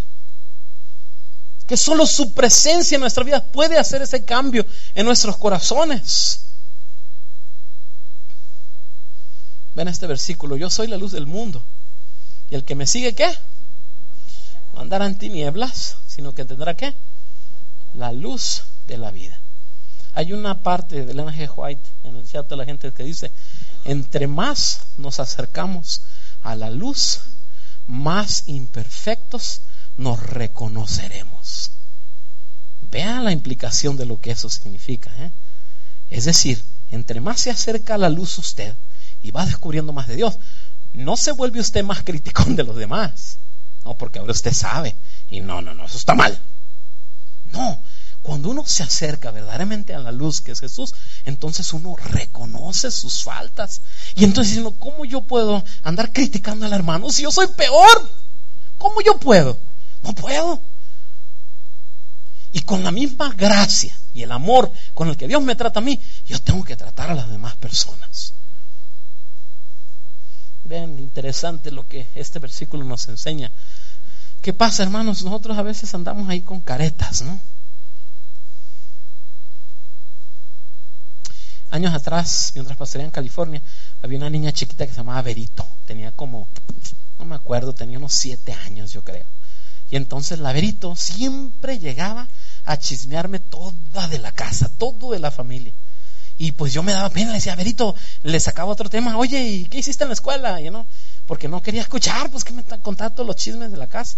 [1.67, 6.50] que solo su presencia en nuestra vida puede hacer ese cambio en nuestros corazones.
[9.81, 11.65] Ven este versículo, yo soy la luz del mundo.
[12.51, 13.35] Y el que me sigue, ¿qué?
[14.75, 16.95] No andará en tinieblas, sino que tendrá qué?
[17.95, 19.41] La luz de la vida.
[20.13, 21.51] Hay una parte de Elena G.
[21.57, 23.33] White en el chat de la gente que dice,
[23.87, 26.03] entre más nos acercamos
[26.43, 27.21] a la luz,
[27.87, 29.63] más imperfectos
[29.97, 31.71] nos reconoceremos.
[32.83, 35.11] Vean la implicación de lo que eso significa.
[35.25, 35.33] ¿eh?
[36.11, 38.77] Es decir, entre más se acerca a la luz usted
[39.23, 40.39] y va descubriendo más de Dios,
[40.93, 43.39] no se vuelve usted más criticón de los demás.
[43.85, 44.97] No, porque ahora usted sabe.
[45.31, 46.39] Y no, no, no, eso está mal.
[47.53, 47.83] No,
[48.23, 50.95] cuando uno se acerca verdaderamente a la luz que es Jesús,
[51.25, 53.81] entonces uno reconoce sus faltas.
[54.15, 58.09] Y entonces uno, ¿cómo yo puedo andar criticando al hermano si yo soy peor?
[58.79, 59.59] ¿Cómo yo puedo?
[60.03, 60.63] No puedo.
[62.53, 65.83] Y con la misma gracia y el amor con el que Dios me trata a
[65.83, 68.35] mí, yo tengo que tratar a las demás personas.
[70.71, 73.51] Ven, interesante lo que este versículo nos enseña.
[74.41, 75.25] ¿Qué pasa, hermanos?
[75.25, 77.41] Nosotros a veces andamos ahí con caretas, ¿no?
[81.71, 83.61] Años atrás, mientras pasaría en California,
[84.01, 85.67] había una niña chiquita que se llamaba Verito.
[85.87, 86.47] Tenía como,
[87.19, 89.27] no me acuerdo, tenía unos siete años, yo creo.
[89.91, 92.29] Y entonces la Verito siempre llegaba
[92.63, 95.73] a chismearme toda de la casa, todo de la familia.
[96.41, 99.65] Y pues yo me daba pena, le decía, Verito, le sacaba otro tema, oye, ¿y
[99.67, 100.59] qué hiciste en la escuela?
[100.71, 100.87] No,
[101.27, 104.17] porque no quería escuchar, pues que me contando todos los chismes de la casa.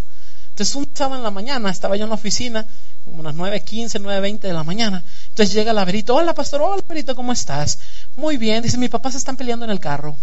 [0.50, 2.64] Entonces un sábado en la mañana, estaba yo en la oficina,
[3.04, 5.02] como unas 9.15, 9.20 de la mañana.
[5.30, 7.80] Entonces llega la Verito, hola pastor, hola Verito, ¿cómo estás?
[8.14, 10.16] Muy bien, dice, mi papá se están peleando en el carro.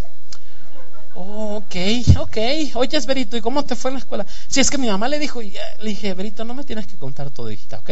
[1.16, 1.76] Oh, ok,
[2.18, 2.38] ok.
[2.76, 4.26] Oye, Verito, ¿y cómo te fue en la escuela?
[4.48, 6.96] Si es que mi mamá le dijo, y le dije, Verito, no me tienes que
[6.96, 7.90] contar todo, hijita, ¿ok?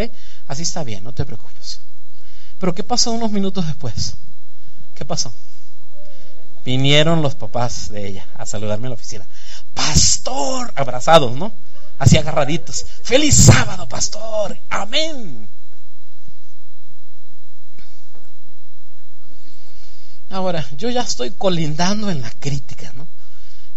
[0.47, 1.81] Así está bien, no te preocupes.
[2.59, 4.15] Pero ¿qué pasó unos minutos después?
[4.95, 5.33] ¿Qué pasó?
[6.65, 9.25] Vinieron los papás de ella a saludarme en la oficina.
[9.73, 11.53] Pastor, abrazados, ¿no?
[11.99, 12.85] así agarraditos.
[13.03, 14.59] Feliz sábado, pastor.
[14.69, 15.49] Amén.
[20.29, 23.07] Ahora, yo ya estoy colindando en la crítica, ¿no?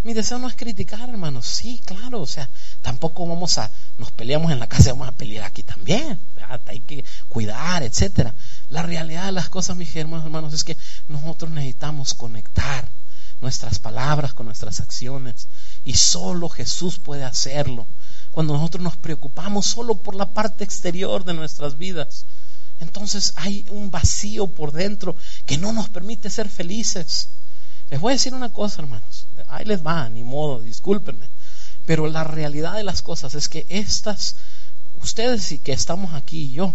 [0.02, 1.46] Mi deseo no es criticar, hermanos.
[1.46, 2.48] Sí, claro, o sea,
[2.80, 6.18] tampoco vamos a, nos peleamos en la casa, vamos a pelear aquí también.
[6.66, 8.34] Hay que cuidar, etcétera.
[8.70, 10.76] La realidad de las cosas, mis hermanos, hermanos, es que
[11.08, 12.88] nosotros necesitamos conectar
[13.40, 15.48] nuestras palabras con nuestras acciones.
[15.84, 17.86] Y solo Jesús puede hacerlo
[18.30, 22.26] cuando nosotros nos preocupamos solo por la parte exterior de nuestras vidas.
[22.80, 27.28] Entonces hay un vacío por dentro que no nos permite ser felices.
[27.90, 29.26] Les voy a decir una cosa, hermanos.
[29.48, 31.28] Ahí les va, ni modo, discúlpenme.
[31.86, 34.36] Pero la realidad de las cosas es que estas,
[35.02, 36.72] ustedes y que estamos aquí y yo,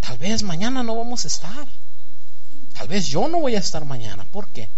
[0.00, 1.66] tal vez mañana no vamos a estar.
[2.74, 4.26] Tal vez yo no voy a estar mañana.
[4.26, 4.68] ¿Por qué?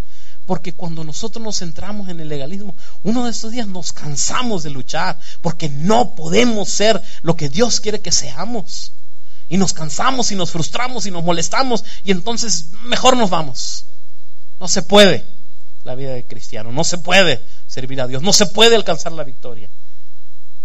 [0.45, 4.71] Porque cuando nosotros nos centramos en el legalismo, uno de estos días nos cansamos de
[4.71, 8.93] luchar, porque no podemos ser lo que Dios quiere que seamos.
[9.49, 13.87] Y nos cansamos y nos frustramos y nos molestamos y entonces mejor nos vamos.
[14.61, 15.36] No se puede
[15.87, 19.25] la vida de cristiano, no se puede servir a Dios, no se puede alcanzar la
[19.25, 19.71] victoria.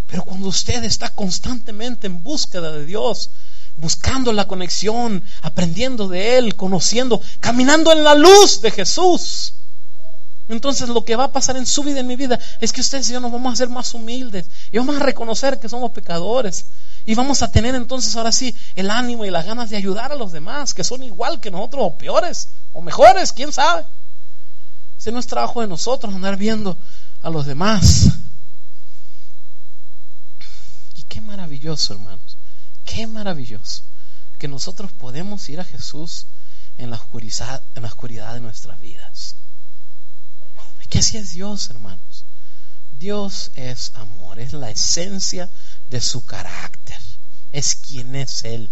[0.07, 3.29] Pero cuando usted está constantemente en búsqueda de Dios,
[3.77, 9.53] buscando la conexión, aprendiendo de Él, conociendo, caminando en la luz de Jesús,
[10.49, 13.09] entonces lo que va a pasar en su vida en mi vida es que ustedes
[13.09, 16.65] y yo nos vamos a hacer más humildes y vamos a reconocer que somos pecadores.
[17.05, 20.15] Y vamos a tener entonces ahora sí el ánimo y las ganas de ayudar a
[20.15, 23.85] los demás, que son igual que nosotros, o peores, o mejores, quién sabe.
[25.01, 26.77] Ese no es trabajo de nosotros andar viendo
[27.23, 28.09] a los demás.
[30.93, 32.37] Y qué maravilloso, hermanos,
[32.85, 33.81] qué maravilloso
[34.37, 36.27] que nosotros podemos ir a Jesús
[36.77, 39.37] en la oscuridad, en la oscuridad de nuestras vidas.
[40.87, 42.25] Que así es Dios, hermanos.
[42.91, 45.49] Dios es amor, es la esencia
[45.89, 46.99] de su carácter,
[47.51, 48.69] es quien es Él.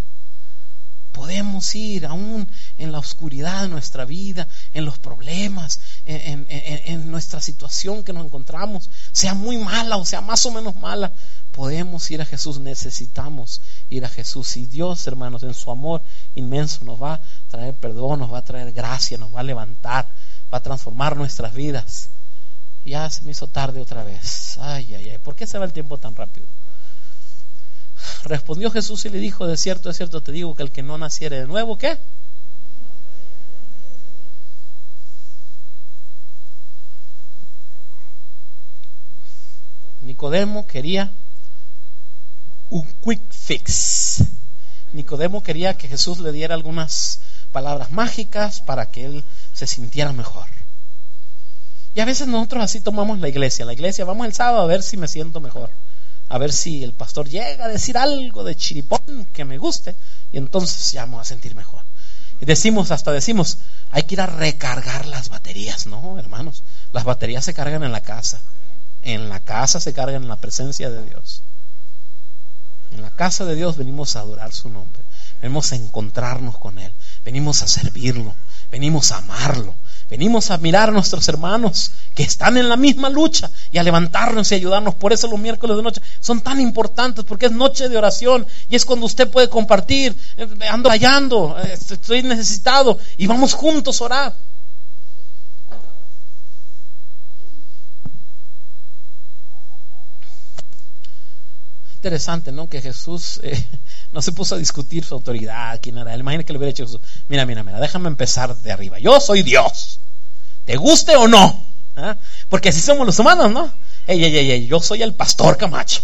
[1.12, 8.04] Podemos ir aún en la oscuridad de nuestra vida, en los problemas, en, nuestra situación
[8.04, 11.14] que nos encontramos, sea muy mala o sea más o menos mala,
[11.52, 14.58] podemos ir a Jesús, necesitamos ir a Jesús.
[14.58, 16.02] Y Dios, hermanos, en su amor
[16.36, 20.08] inmenso nos va a traer perdón, nos va a traer gracia, nos va a levantar,
[20.52, 22.10] va a transformar nuestras vidas.
[22.86, 24.58] Ya se me hizo tarde otra vez.
[24.58, 26.48] Ay, ay, ay, ¿por qué se va el tiempo tan rápido?
[28.24, 30.98] Respondió Jesús y le dijo, de cierto, de cierto te digo que el que no
[30.98, 32.00] naciere de nuevo, ¿qué?
[40.10, 41.12] Nicodemo quería
[42.72, 44.24] un quick fix.
[44.92, 47.20] Nicodemo quería que Jesús le diera algunas
[47.52, 50.48] palabras mágicas para que él se sintiera mejor.
[51.94, 53.66] Y a veces nosotros así tomamos la iglesia.
[53.66, 55.70] La iglesia, vamos el sábado a ver si me siento mejor.
[56.28, 59.96] A ver si el pastor llega a decir algo de chiripón que me guste.
[60.32, 61.84] Y entonces ya vamos a sentir mejor.
[62.42, 63.60] Y decimos, hasta decimos,
[63.92, 65.86] hay que ir a recargar las baterías.
[65.86, 68.42] No, hermanos, las baterías se cargan en la casa.
[69.02, 71.44] En la casa se cargan en la presencia de Dios.
[72.92, 75.04] En la casa de Dios venimos a adorar su nombre.
[75.42, 76.94] Venimos a encontrarnos con Él.
[77.24, 78.36] Venimos a servirlo.
[78.72, 79.76] Venimos a amarlo
[80.10, 84.52] Venimos a mirar a nuestros hermanos que están en la misma lucha y a levantarnos
[84.52, 84.96] y ayudarnos.
[84.96, 88.76] Por eso los miércoles de noche son tan importantes porque es noche de oración y
[88.76, 94.06] es cuando usted puede compartir, eh, ando hallando, eh, estoy necesitado y vamos juntos a
[94.06, 94.36] orar.
[102.00, 102.70] Interesante, ¿no?
[102.70, 103.62] Que Jesús eh,
[104.14, 106.16] no se puso a discutir su autoridad, quién era.
[106.16, 109.00] Imagina que le hubiera dicho Jesús, mira, mira, mira, déjame empezar de arriba.
[109.00, 110.00] Yo soy Dios.
[110.64, 111.66] ¿Te guste o no?
[111.98, 112.16] ¿Ah?
[112.48, 113.74] Porque así somos los humanos, ¿no?
[114.08, 116.02] Ey, ey, ey, ey, yo soy el pastor Camacho.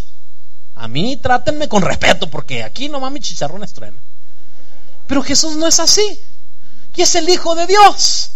[0.75, 4.01] A mí trátenme con respeto porque aquí nomás mi chicharrón estruena.
[5.07, 6.19] Pero Jesús no es así.
[6.93, 8.31] Y es el Hijo de Dios.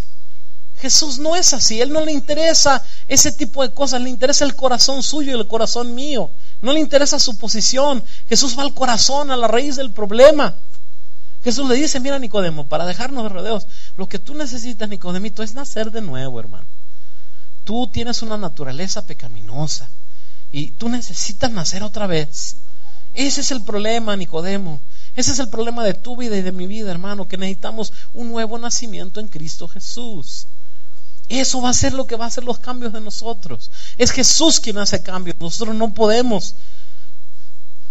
[0.78, 1.78] Jesús no es así.
[1.78, 4.00] Él no le interesa ese tipo de cosas.
[4.00, 6.30] Le interesa el corazón suyo y el corazón mío.
[6.62, 8.02] No le interesa su posición.
[8.28, 10.56] Jesús va al corazón, a la raíz del problema.
[11.42, 15.54] Jesús le dice, mira Nicodemo, para dejarnos de rodeos, lo que tú necesitas, Nicodemito, es
[15.54, 16.66] nacer de nuevo, hermano.
[17.64, 19.90] Tú tienes una naturaleza pecaminosa
[20.52, 22.56] y tú necesitas nacer otra vez.
[23.14, 24.80] Ese es el problema, Nicodemo.
[25.16, 28.28] Ese es el problema de tu vida y de mi vida, hermano, que necesitamos un
[28.28, 30.46] nuevo nacimiento en Cristo Jesús.
[31.30, 33.70] Eso va a ser lo que va a hacer los cambios de nosotros.
[33.96, 35.36] Es Jesús quien hace cambios.
[35.38, 36.56] Nosotros no podemos.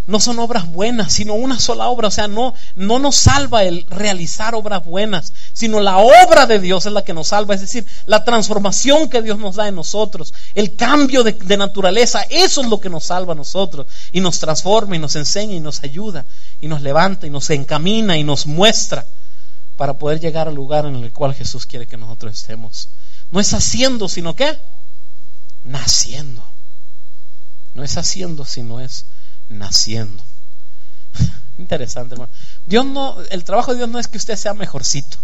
[0.07, 2.09] No son obras buenas, sino una sola obra.
[2.09, 6.85] O sea, no, no nos salva el realizar obras buenas, sino la obra de Dios
[6.85, 7.55] es la que nos salva.
[7.55, 12.23] Es decir, la transformación que Dios nos da en nosotros, el cambio de, de naturaleza,
[12.29, 13.87] eso es lo que nos salva a nosotros.
[14.11, 16.25] Y nos transforma y nos enseña y nos ayuda
[16.59, 19.05] y nos levanta y nos encamina y nos muestra
[19.77, 22.89] para poder llegar al lugar en el cual Jesús quiere que nosotros estemos.
[23.31, 24.57] No es haciendo, sino que
[25.63, 26.43] naciendo.
[27.73, 29.05] No es haciendo, sino es
[29.47, 30.23] naciendo.
[31.57, 32.31] Interesante, hermano.
[32.65, 35.17] Dios no, el trabajo de Dios no es que usted sea mejorcito.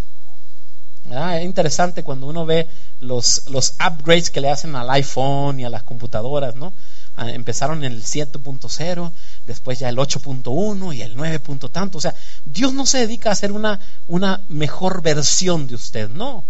[1.12, 2.68] Es interesante cuando uno ve
[3.00, 6.74] los, los upgrades que le hacen al iPhone y a las computadoras, ¿no?
[7.16, 9.12] Ah, empezaron en el 7.0,
[9.46, 11.40] después ya el 8.1 y el 9.
[11.72, 12.00] tanto.
[12.00, 16.44] O sea, Dios no se dedica a hacer una, una mejor versión de usted, no.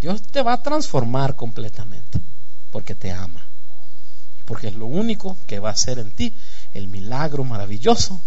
[0.00, 2.20] Dios te va a transformar completamente
[2.70, 3.42] porque te ama.
[4.44, 6.34] Porque es lo único que va a hacer en ti
[6.74, 8.20] el milagro maravilloso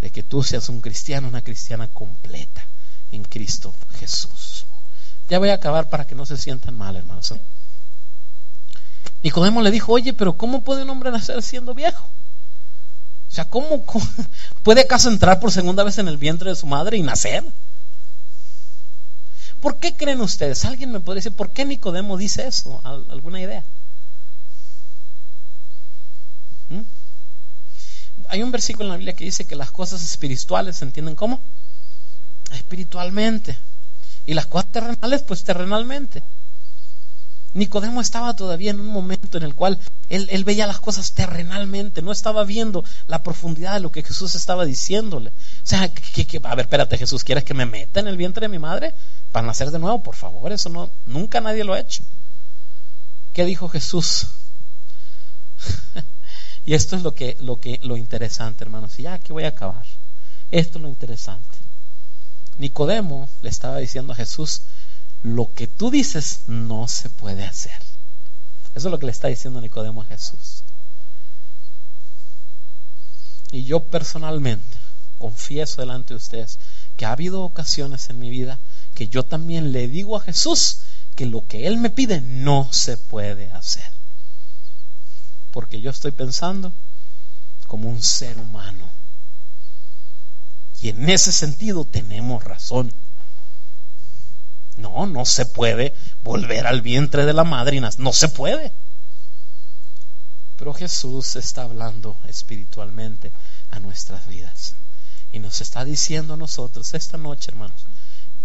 [0.00, 2.66] de que tú seas un cristiano, una cristiana completa
[3.10, 4.66] en Cristo Jesús.
[5.28, 7.34] Ya voy a acabar para que no se sientan mal, hermanos.
[9.22, 12.10] Nicodemo le dijo, oye, pero ¿cómo puede un hombre nacer siendo viejo?
[13.30, 14.06] O sea, ¿cómo, cómo
[14.62, 17.44] puede acaso entrar por segunda vez en el vientre de su madre y nacer?
[19.64, 20.66] ¿Por qué creen ustedes?
[20.66, 22.82] ¿Alguien me puede decir por qué Nicodemo dice eso?
[22.84, 23.64] ¿Alguna idea?
[26.68, 26.82] ¿Mm?
[28.28, 31.40] Hay un versículo en la Biblia que dice que las cosas espirituales se entienden como
[32.52, 33.56] espiritualmente
[34.26, 36.22] y las cosas terrenales pues terrenalmente.
[37.54, 39.78] Nicodemo estaba todavía en un momento en el cual
[40.08, 44.64] él, veía las cosas terrenalmente, no estaba viendo la profundidad de lo que Jesús estaba
[44.64, 45.30] diciéndole.
[45.30, 45.32] O
[45.66, 48.94] sea, a ver, espérate Jesús, ¿quieres que me meta en el vientre de mi madre?
[49.34, 52.04] para nacer de nuevo, por favor, eso no, nunca nadie lo ha hecho.
[53.32, 54.28] ¿Qué dijo Jesús?
[56.64, 58.96] y esto es lo que, lo que, lo interesante, hermanos.
[59.00, 59.84] Y ya que voy a acabar.
[60.52, 61.58] Esto es lo interesante.
[62.58, 64.62] Nicodemo le estaba diciendo a Jesús,
[65.24, 67.82] lo que tú dices no se puede hacer.
[68.74, 70.62] Eso es lo que le está diciendo Nicodemo a Jesús.
[73.50, 74.76] Y yo personalmente
[75.16, 76.58] confieso delante de ustedes
[76.96, 78.58] que ha habido ocasiones en mi vida
[78.94, 80.80] que yo también le digo a Jesús
[81.14, 83.90] que lo que Él me pide no se puede hacer.
[85.52, 86.74] Porque yo estoy pensando
[87.66, 88.90] como un ser humano.
[90.82, 92.92] Y en ese sentido tenemos razón.
[94.76, 97.80] No, no se puede volver al vientre de la madre.
[97.98, 98.72] No se puede.
[100.56, 103.32] Pero Jesús está hablando espiritualmente
[103.70, 104.74] a nuestras vidas.
[105.32, 107.86] Y nos está diciendo a nosotros esta noche, hermanos,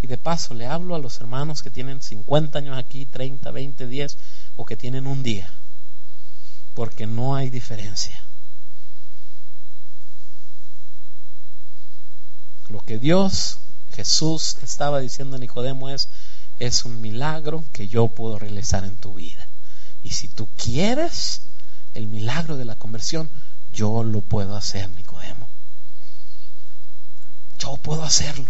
[0.02, 3.88] y de paso le hablo a los hermanos que tienen 50 años aquí, 30, 20,
[3.88, 4.18] 10
[4.56, 5.52] o que tienen un día.
[6.74, 8.24] Porque no hay diferencia.
[12.70, 13.60] Lo que Dios,
[14.00, 16.08] Jesús estaba diciendo a Nicodemo es,
[16.58, 19.46] es un milagro que yo puedo realizar en tu vida.
[20.02, 21.42] Y si tú quieres
[21.94, 23.30] el milagro de la conversión,
[23.74, 25.50] yo lo puedo hacer, Nicodemo.
[27.58, 28.50] Yo puedo hacerlo.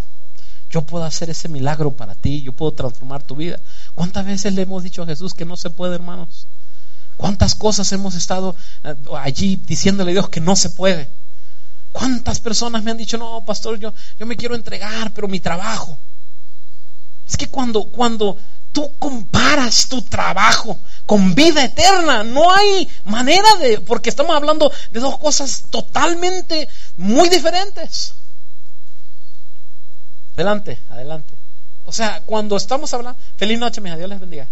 [0.69, 3.59] Yo puedo hacer ese milagro para ti, yo puedo transformar tu vida.
[3.95, 6.45] ¿Cuántas veces le hemos dicho a Jesús que no se puede, hermanos?
[7.17, 11.09] ¿Cuántas cosas hemos estado eh, allí diciéndole a Dios que no se puede?
[11.91, 15.97] ¿Cuántas personas me han dicho, no, pastor, yo, yo me quiero entregar, pero mi trabajo?
[17.27, 18.37] Es que cuando, cuando
[18.71, 22.23] tú comparas tu trabajo con vida eterna.
[22.23, 26.67] No hay manera de, porque estamos hablando de dos cosas totalmente
[26.97, 28.13] muy diferentes.
[30.35, 31.33] Adelante, adelante.
[31.85, 34.47] O sea, cuando estamos hablando, feliz noche, mi Dios les bendiga.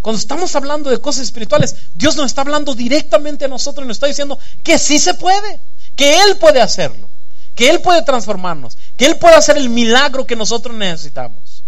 [0.00, 3.98] Cuando estamos hablando de cosas espirituales, Dios nos está hablando directamente a nosotros y nos
[3.98, 5.60] está diciendo que sí se puede,
[6.02, 7.08] que Él puede hacerlo,
[7.54, 11.62] que Él puede transformarnos, que Él puede hacer el milagro que nosotros necesitamos.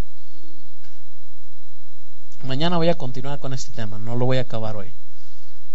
[2.43, 4.93] Mañana voy a continuar con este tema, no lo voy a acabar hoy.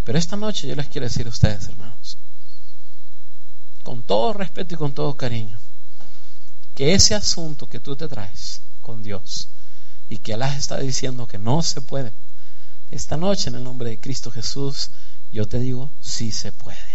[0.03, 2.17] Pero esta noche yo les quiero decir a ustedes, hermanos,
[3.83, 5.57] con todo respeto y con todo cariño,
[6.75, 9.47] que ese asunto que tú te traes con Dios
[10.09, 12.11] y que Allah está diciendo que no se puede,
[12.91, 14.91] esta noche en el nombre de Cristo Jesús,
[15.31, 16.88] yo te digo, sí se puede.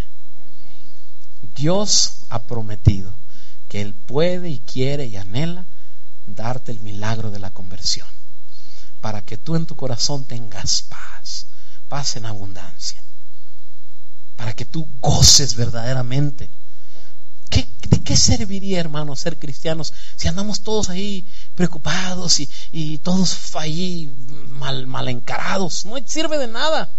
[1.55, 3.15] Dios ha prometido
[3.69, 5.67] que Él puede y quiere y anhela
[6.27, 8.09] darte el milagro de la conversión
[9.01, 11.47] para que tú en tu corazón tengas paz,
[11.89, 13.03] paz en abundancia,
[14.37, 16.51] para que tú goces verdaderamente.
[17.51, 22.41] ¿De qué serviría, hermano, ser cristianos si andamos todos ahí preocupados
[22.73, 24.11] y, todos ahí
[24.49, 25.85] mal, mal encarados?
[25.85, 26.91] No sirve de nada.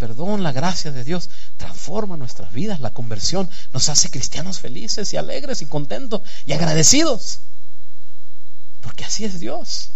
[0.00, 1.28] Perdón, la gracia de Dios
[1.58, 2.80] transforma nuestras vidas.
[2.80, 7.40] La conversión nos hace cristianos felices y alegres y contentos y agradecidos.
[8.80, 9.90] Porque así es Dios.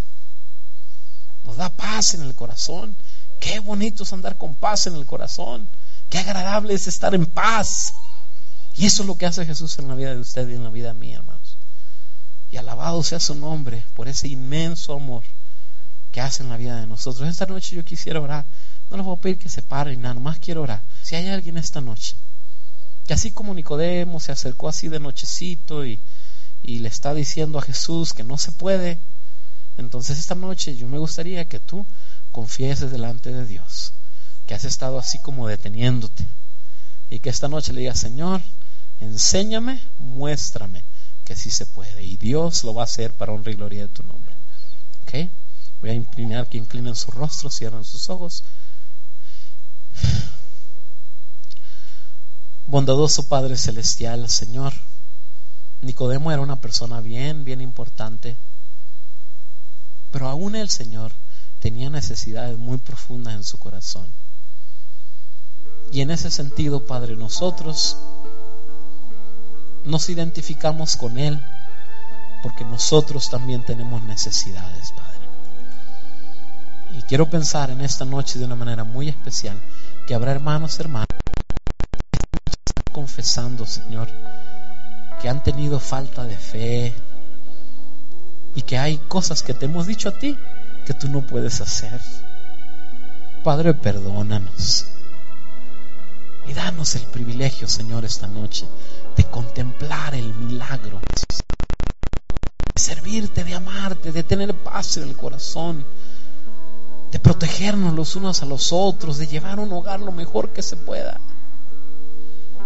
[1.43, 2.95] Nos da paz en el corazón.
[3.41, 5.71] Qué bonito es andar con paz en el corazón.
[6.11, 7.95] Qué agradable es estar en paz.
[8.75, 10.71] Y eso es lo que hace Jesús en la vida de usted y en la
[10.71, 11.57] vida mía, hermanos.
[12.51, 15.25] Y alabado sea su nombre por ese inmenso amor
[16.13, 17.27] que hace en la vida de nosotros.
[17.27, 18.45] Esta noche yo quisiera orar.
[18.95, 20.83] No les voy a pedir que se paren, nada más quiero orar.
[21.03, 22.15] Si hay alguien esta noche
[23.07, 26.01] que así como Nicodemo se acercó así de nochecito y
[26.65, 28.99] y le está diciendo a Jesús que no se puede,
[29.77, 31.87] entonces esta noche yo me gustaría que tú
[32.33, 33.93] confieses delante de Dios
[34.47, 36.27] que has estado así como deteniéndote
[37.11, 38.41] y que esta noche le digas, Señor,
[39.01, 40.85] enséñame, muéstrame
[41.25, 43.89] que sí se puede y Dios lo va a hacer para honra y gloria de
[43.89, 44.35] tu nombre.
[45.03, 45.31] ¿Ok?
[45.83, 48.43] Voy a inclinar que inclinen su rostro, cierren sus ojos.
[52.67, 54.73] Bondadoso Padre Celestial, Señor,
[55.81, 58.37] Nicodemo era una persona bien, bien importante,
[60.11, 61.13] pero aún el Señor
[61.61, 64.09] tenía necesidades muy profundas en su corazón.
[65.93, 67.97] Y en ese sentido, Padre, nosotros
[69.85, 71.41] nos identificamos con Él
[72.43, 75.14] porque nosotros también tenemos necesidades, Padre.
[76.97, 79.57] Y quiero pensar en esta noche de una manera muy especial
[80.07, 84.09] que habrá hermanos, hermanos, que están confesando, Señor,
[85.21, 86.95] que han tenido falta de fe
[88.55, 90.39] y que hay cosas que te hemos dicho a ti
[90.87, 92.01] que tú no puedes hacer.
[93.43, 94.87] Padre, perdónanos.
[96.47, 98.67] Y danos el privilegio, Señor, esta noche
[99.17, 101.01] de contemplar el milagro,
[102.75, 105.87] de servirte, de amarte, de tener paz en el corazón,
[107.15, 110.77] de protegernos los unos a los otros, de llevar un hogar lo mejor que se
[110.77, 111.21] pueda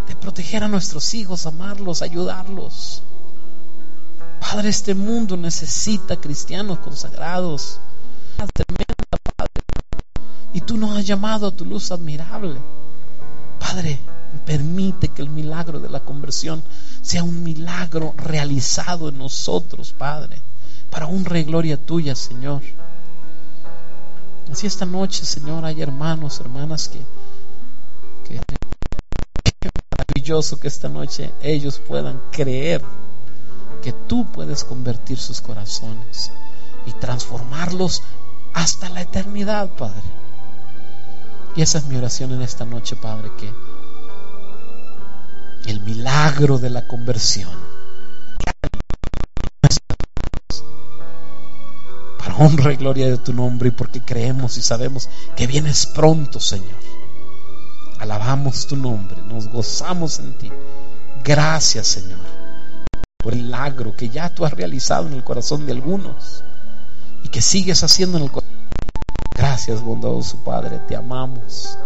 [0.09, 3.03] de proteger a nuestros hijos, amarlos, ayudarlos.
[4.41, 7.79] Padre, este mundo necesita cristianos consagrados.
[10.55, 12.59] Y tú nos has llamado a tu luz admirable.
[13.61, 14.01] Padre,
[14.47, 16.63] permite que el milagro de la conversión
[17.03, 20.41] sea un milagro realizado en nosotros, Padre,
[20.91, 22.63] para y gloria tuya, Señor.
[24.51, 27.01] Así esta noche, Señor, hay hermanos, hermanas que,
[28.25, 28.41] que
[29.97, 32.83] maravilloso que esta noche ellos puedan creer
[33.83, 36.31] que tú puedes convertir sus corazones
[36.87, 38.03] y transformarlos
[38.55, 40.03] hasta la eternidad, Padre.
[41.55, 43.53] Y esa es mi oración en esta noche, Padre, que
[45.71, 47.78] el milagro de la conversión
[52.41, 56.79] honra y gloria de tu nombre y porque creemos y sabemos que vienes pronto, Señor.
[57.99, 60.53] Alabamos tu nombre, nos gozamos en ti.
[61.25, 62.21] Gracias, Señor,
[63.19, 66.45] por el milagro que ya tú has realizado en el corazón de algunos
[67.25, 68.49] y que sigues haciendo en el corazón.
[69.35, 71.79] Gracias, bondadoso Padre, te amamos.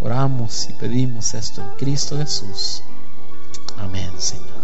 [0.00, 2.82] Oramos y pedimos esto en Cristo Jesús.
[3.78, 4.63] Amén, Señor.